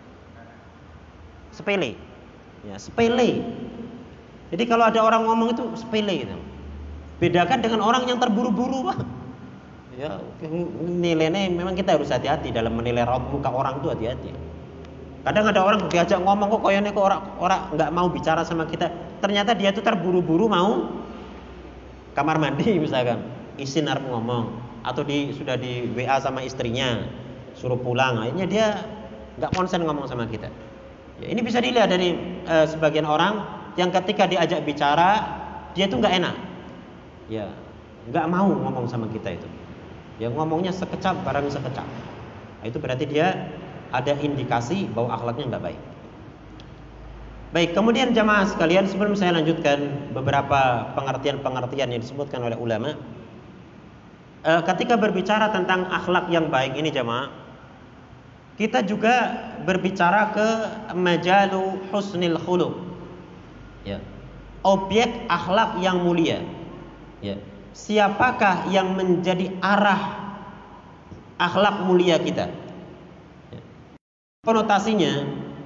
sepele. 1.59 1.99
Ya, 2.63 2.75
sepele. 2.79 3.43
Jadi 4.49 4.63
kalau 4.65 4.87
ada 4.87 4.99
orang 5.03 5.27
ngomong 5.27 5.53
itu 5.53 5.63
sepele 5.75 6.25
gitu. 6.25 6.35
Bedakan 7.19 7.59
dengan 7.59 7.83
orang 7.83 8.07
yang 8.07 8.17
terburu-buru, 8.17 8.87
Pak. 8.87 8.99
Ya, 9.99 10.15
nilainya 10.79 11.51
memang 11.51 11.75
kita 11.75 11.99
harus 11.99 12.07
hati-hati 12.07 12.55
dalam 12.55 12.71
menilai 12.79 13.03
raut 13.03 13.27
muka 13.27 13.51
orang 13.51 13.83
itu 13.83 13.91
hati-hati. 13.91 14.31
Kadang 15.29 15.45
ada 15.45 15.61
orang 15.61 15.85
diajak 15.93 16.25
ngomong 16.25 16.49
kok 16.49 16.61
koyone 16.65 16.89
kok 16.89 17.05
orang 17.05 17.21
orang 17.37 17.61
nggak 17.77 17.89
mau 17.93 18.09
bicara 18.09 18.41
sama 18.41 18.65
kita. 18.65 18.89
Ternyata 19.21 19.53
dia 19.53 19.69
tuh 19.69 19.85
terburu-buru 19.85 20.49
mau 20.49 20.89
kamar 22.17 22.41
mandi 22.41 22.65
misalkan, 22.81 23.21
izin 23.61 23.85
harus 23.85 24.01
ngomong 24.09 24.49
atau 24.81 25.05
di 25.05 25.29
sudah 25.29 25.53
di 25.53 25.85
WA 25.93 26.17
sama 26.17 26.41
istrinya 26.41 27.05
suruh 27.53 27.77
pulang. 27.77 28.25
Akhirnya 28.25 28.49
dia 28.49 28.67
nggak 29.37 29.53
konsen 29.53 29.85
ngomong 29.85 30.09
sama 30.09 30.25
kita. 30.25 30.49
Ya, 31.21 31.29
ini 31.29 31.45
bisa 31.45 31.61
dilihat 31.61 31.93
dari 31.93 32.17
e, 32.49 32.55
sebagian 32.65 33.05
orang 33.05 33.45
yang 33.77 33.93
ketika 33.93 34.25
diajak 34.25 34.65
bicara 34.65 35.29
dia 35.77 35.85
tuh 35.85 36.01
nggak 36.01 36.25
enak. 36.25 36.35
Ya, 37.29 37.53
nggak 38.09 38.25
mau 38.25 38.49
ngomong 38.49 38.89
sama 38.89 39.05
kita 39.13 39.37
itu. 39.37 39.45
Ya 40.17 40.33
ngomongnya 40.33 40.73
sekecap 40.73 41.21
barang 41.21 41.53
sekecap. 41.53 41.85
Nah, 41.85 42.65
itu 42.65 42.81
berarti 42.81 43.05
dia 43.05 43.53
ada 43.89 44.13
indikasi 44.17 44.89
bahwa 44.93 45.17
akhlaknya 45.17 45.55
nggak 45.55 45.65
baik. 45.73 45.81
Baik, 47.49 47.73
kemudian 47.73 48.13
jamaah 48.13 48.45
sekalian 48.45 48.85
sebelum 48.85 49.17
saya 49.17 49.33
lanjutkan 49.33 50.13
beberapa 50.13 50.93
pengertian-pengertian 50.93 51.89
yang 51.89 51.97
disebutkan 51.97 52.45
oleh 52.45 52.53
ulama, 52.53 52.93
eh, 54.45 54.61
ketika 54.69 54.93
berbicara 55.01 55.49
tentang 55.49 55.89
akhlak 55.89 56.29
yang 56.29 56.53
baik 56.53 56.77
ini 56.77 56.93
jamaah, 56.93 57.33
kita 58.53 58.85
juga 58.85 59.33
berbicara 59.65 60.29
ke 60.35 60.47
majalu 60.93 61.79
husnil 61.89 62.37
khuluq. 62.37 62.75
Ya. 63.81 63.97
Objek 64.61 65.09
akhlak 65.31 65.81
yang 65.81 66.05
mulia. 66.05 66.45
Ya. 67.23 67.41
Siapakah 67.73 68.69
yang 68.69 68.93
menjadi 68.93 69.55
arah 69.63 70.35
akhlak 71.39 71.87
mulia 71.87 72.19
kita? 72.19 72.51
Ya. 74.49 74.53
Konotasinya 74.57 75.13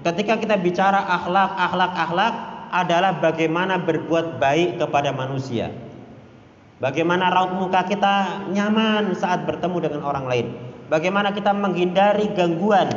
ketika 0.03 0.35
kita 0.35 0.59
bicara 0.59 0.99
akhlak, 1.07 1.55
akhlak, 1.55 1.91
akhlak 1.95 2.35
adalah 2.75 3.15
bagaimana 3.15 3.79
berbuat 3.79 4.43
baik 4.43 4.75
kepada 4.75 5.15
manusia. 5.15 5.71
Bagaimana 6.83 7.31
raut 7.31 7.55
muka 7.55 7.87
kita 7.87 8.43
nyaman 8.51 9.15
saat 9.15 9.47
bertemu 9.47 9.87
dengan 9.87 10.01
orang 10.03 10.27
lain. 10.27 10.47
Bagaimana 10.91 11.31
kita 11.31 11.55
menghindari 11.55 12.27
gangguan 12.35 12.91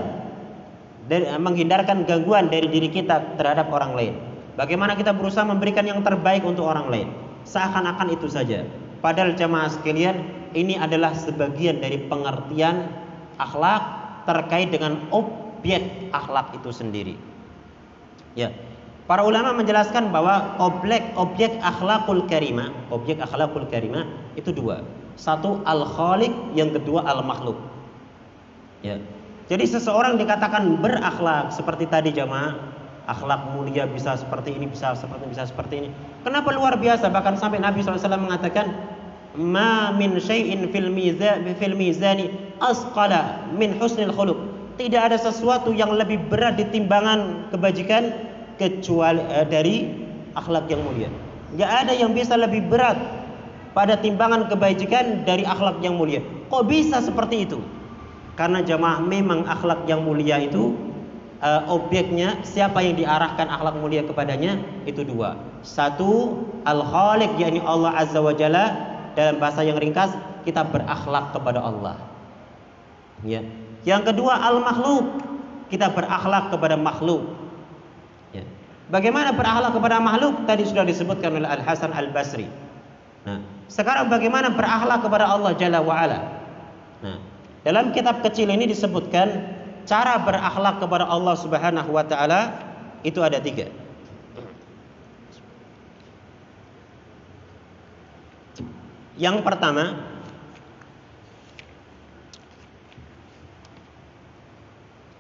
menghindarkan 1.39 2.03
gangguan 2.03 2.51
dari 2.51 2.67
diri 2.67 2.91
kita 2.91 3.39
terhadap 3.39 3.71
orang 3.71 3.95
lain. 3.95 4.15
Bagaimana 4.59 4.99
kita 4.99 5.15
berusaha 5.15 5.47
memberikan 5.47 5.87
yang 5.87 6.03
terbaik 6.03 6.43
untuk 6.43 6.67
orang 6.67 6.91
lain. 6.91 7.09
Seakan-akan 7.47 8.11
itu 8.11 8.27
saja. 8.27 8.67
Padahal 8.99 9.39
jemaah 9.39 9.71
sekalian, 9.71 10.51
ini 10.51 10.75
adalah 10.75 11.15
sebagian 11.15 11.79
dari 11.79 12.11
pengertian 12.11 12.91
akhlak 13.39 13.83
terkait 14.27 14.75
dengan 14.75 15.07
objek 15.57 16.13
akhlak 16.13 16.53
itu 16.53 16.69
sendiri. 16.69 17.17
Ya. 18.37 18.53
Para 19.09 19.23
ulama 19.25 19.55
menjelaskan 19.57 20.11
bahwa 20.11 20.59
objek 20.61 21.01
objek 21.17 21.57
akhlakul 21.63 22.27
karimah, 22.29 22.75
objek 22.93 23.23
akhlakul 23.23 23.65
karimah 23.71 24.05
itu 24.37 24.53
dua. 24.53 24.85
Satu 25.17 25.65
al 25.65 25.87
khaliq, 25.87 26.35
yang 26.53 26.75
kedua 26.75 27.07
al 27.09 27.25
makhluk. 27.25 27.57
Ya. 28.85 29.01
Jadi 29.47 29.65
seseorang 29.65 30.19
dikatakan 30.19 30.83
berakhlak 30.83 31.55
seperti 31.55 31.87
tadi 31.87 32.11
jamaah, 32.11 32.59
akhlak 33.07 33.55
mulia 33.55 33.87
bisa 33.87 34.19
seperti 34.19 34.59
ini, 34.59 34.67
bisa 34.67 34.93
seperti 34.99 35.25
bisa 35.31 35.47
seperti 35.47 35.87
ini. 35.87 35.89
Kenapa 36.27 36.51
luar 36.51 36.75
biasa? 36.77 37.07
Bahkan 37.09 37.39
sampai 37.39 37.63
Nabi 37.63 37.87
SAW 37.87 38.19
mengatakan, 38.19 38.75
"Ma 39.39 39.95
min 39.95 40.19
syai'in 40.19 40.67
fil 40.75 40.91
mizan 40.91 41.47
fil 41.63 41.79
mizani 41.79 42.27
asqala 42.59 43.47
min 43.55 43.79
husnil 43.79 44.11
khuluq." 44.11 44.46
Tidak 44.77 45.13
ada 45.13 45.19
sesuatu 45.21 45.73
yang 45.73 45.93
lebih 45.97 46.21
berat 46.29 46.61
di 46.61 46.69
timbangan 46.69 47.49
kebajikan 47.53 48.13
kecuali 48.61 49.21
eh, 49.33 49.47
dari 49.49 49.77
akhlak 50.37 50.69
yang 50.69 50.85
mulia. 50.85 51.09
Gak 51.57 51.71
ada 51.87 51.93
yang 51.97 52.13
bisa 52.13 52.37
lebih 52.37 52.69
berat 52.69 52.97
pada 53.73 53.97
timbangan 53.97 54.49
kebajikan 54.49 55.25
dari 55.25 55.45
akhlak 55.49 55.81
yang 55.81 55.97
mulia. 55.97 56.21
Kok 56.53 56.65
bisa 56.69 57.01
seperti 57.01 57.49
itu? 57.49 57.61
Karena 58.37 58.61
jamaah 58.61 59.01
memang 59.01 59.49
akhlak 59.49 59.89
yang 59.89 60.05
mulia 60.05 60.37
itu 60.37 60.77
uh, 61.41 61.65
objeknya 61.73 62.41
siapa 62.45 62.85
yang 62.85 63.01
diarahkan 63.01 63.49
akhlak 63.49 63.77
mulia 63.81 64.05
kepadanya 64.05 64.61
itu 64.85 65.01
dua. 65.05 65.41
Satu 65.65 66.45
al-khaliq 66.69 67.37
yakni 67.41 67.65
Allah 67.65 67.97
Azza 67.97 68.21
wa 68.21 68.37
Jalla 68.37 68.77
dalam 69.17 69.41
bahasa 69.41 69.65
yang 69.65 69.81
ringkas 69.81 70.13
kita 70.45 70.69
berakhlak 70.69 71.33
kepada 71.33 71.65
Allah. 71.65 71.97
Ya, 73.25 73.41
yang 73.87 74.03
kedua 74.03 74.35
al-makhluk. 74.43 75.23
Kita 75.67 75.91
berakhlak 75.91 76.55
kepada 76.55 76.79
makhluk. 76.79 77.27
Ya. 78.31 78.43
Bagaimana 78.91 79.35
berakhlak 79.35 79.75
kepada 79.75 79.99
makhluk? 79.99 80.47
Tadi 80.47 80.63
sudah 80.63 80.87
disebutkan 80.87 81.39
oleh 81.39 81.47
Al 81.47 81.63
Hasan 81.63 81.91
Al 81.91 82.11
Basri. 82.15 82.47
Nah, 83.27 83.43
sekarang 83.67 84.07
bagaimana 84.07 84.55
berakhlak 84.55 85.03
kepada 85.03 85.27
Allah 85.27 85.55
Jalla 85.59 85.83
wa 85.83 85.95
ala? 85.99 86.23
Nah, 87.03 87.19
dalam 87.67 87.91
kitab 87.91 88.23
kecil 88.23 88.47
ini 88.47 88.71
disebutkan 88.71 89.27
cara 89.91 90.23
berakhlak 90.23 90.79
kepada 90.79 91.07
Allah 91.07 91.35
Subhanahu 91.35 91.91
wa 91.91 92.07
taala 92.07 92.55
itu 93.03 93.19
ada 93.23 93.43
tiga. 93.43 93.67
Yang 99.19 99.43
pertama, 99.43 99.97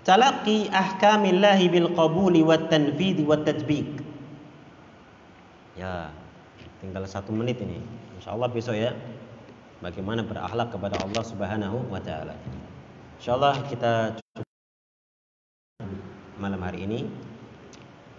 talaqi 0.07 0.71
ahkamillahi 0.71 1.66
bil 1.66 1.90
qabuli 1.90 2.47
wat 2.47 2.71
tanfidhi 2.71 3.27
wat 3.27 3.42
tatbiq. 3.42 4.07
Ya, 5.75 6.14
tinggal 6.79 7.05
satu 7.11 7.35
menit 7.35 7.59
ini. 7.59 7.83
Insya 8.16 8.33
Allah 8.33 8.49
besok 8.49 8.79
ya. 8.79 8.95
Bagaimana 9.83 10.25
berakhlak 10.25 10.73
kepada 10.73 10.97
Allah 11.05 11.21
Subhanahu 11.27 11.90
wa 11.92 12.01
taala. 12.01 12.33
Insya 13.21 13.37
Allah 13.37 13.61
kita 13.66 14.16
malam 16.40 16.62
hari 16.62 16.87
ini. 16.87 17.05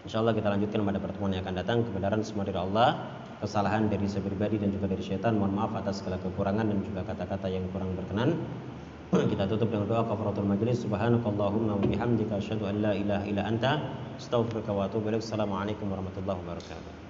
Insya 0.05 0.21
Allah 0.21 0.37
kita 0.37 0.53
lanjutkan 0.53 0.85
pada 0.85 0.99
pertemuan 1.01 1.33
yang 1.33 1.41
akan 1.47 1.55
datang. 1.57 1.77
Kebenaran 1.81 2.21
semua 2.21 2.45
dari 2.45 2.61
Allah, 2.61 3.09
kesalahan 3.41 3.89
dari 3.89 4.05
saya 4.05 4.21
pribadi 4.21 4.61
dan 4.61 4.69
juga 4.69 4.85
dari 4.91 5.01
syaitan. 5.01 5.33
Mohon 5.33 5.53
maaf 5.65 5.71
atas 5.81 6.03
segala 6.03 6.21
kekurangan 6.21 6.67
dan 6.67 6.77
juga 6.83 7.01
kata-kata 7.09 7.47
yang 7.49 7.65
kurang 7.73 7.97
berkenan. 7.97 8.37
Kita 9.11 9.47
tutup 9.47 9.71
dengan 9.71 9.87
doa 9.87 10.03
kafaratul 10.03 10.43
majlis. 10.43 10.83
Subhanakallahumma 10.83 11.79
wa 11.79 11.81
bihamdika 11.81 12.43
asyhadu 12.43 12.67
an 12.67 12.83
la 12.83 12.91
ilaha 12.91 13.23
illa 13.23 13.43
anta 13.47 13.71
astaghfiruka 14.19 14.75
wa 14.75 14.83
atubu 14.83 15.07
ilaik. 15.07 15.23
Assalamualaikum 15.23 15.87
warahmatullahi 15.87 16.39
wabarakatuh 16.43 17.06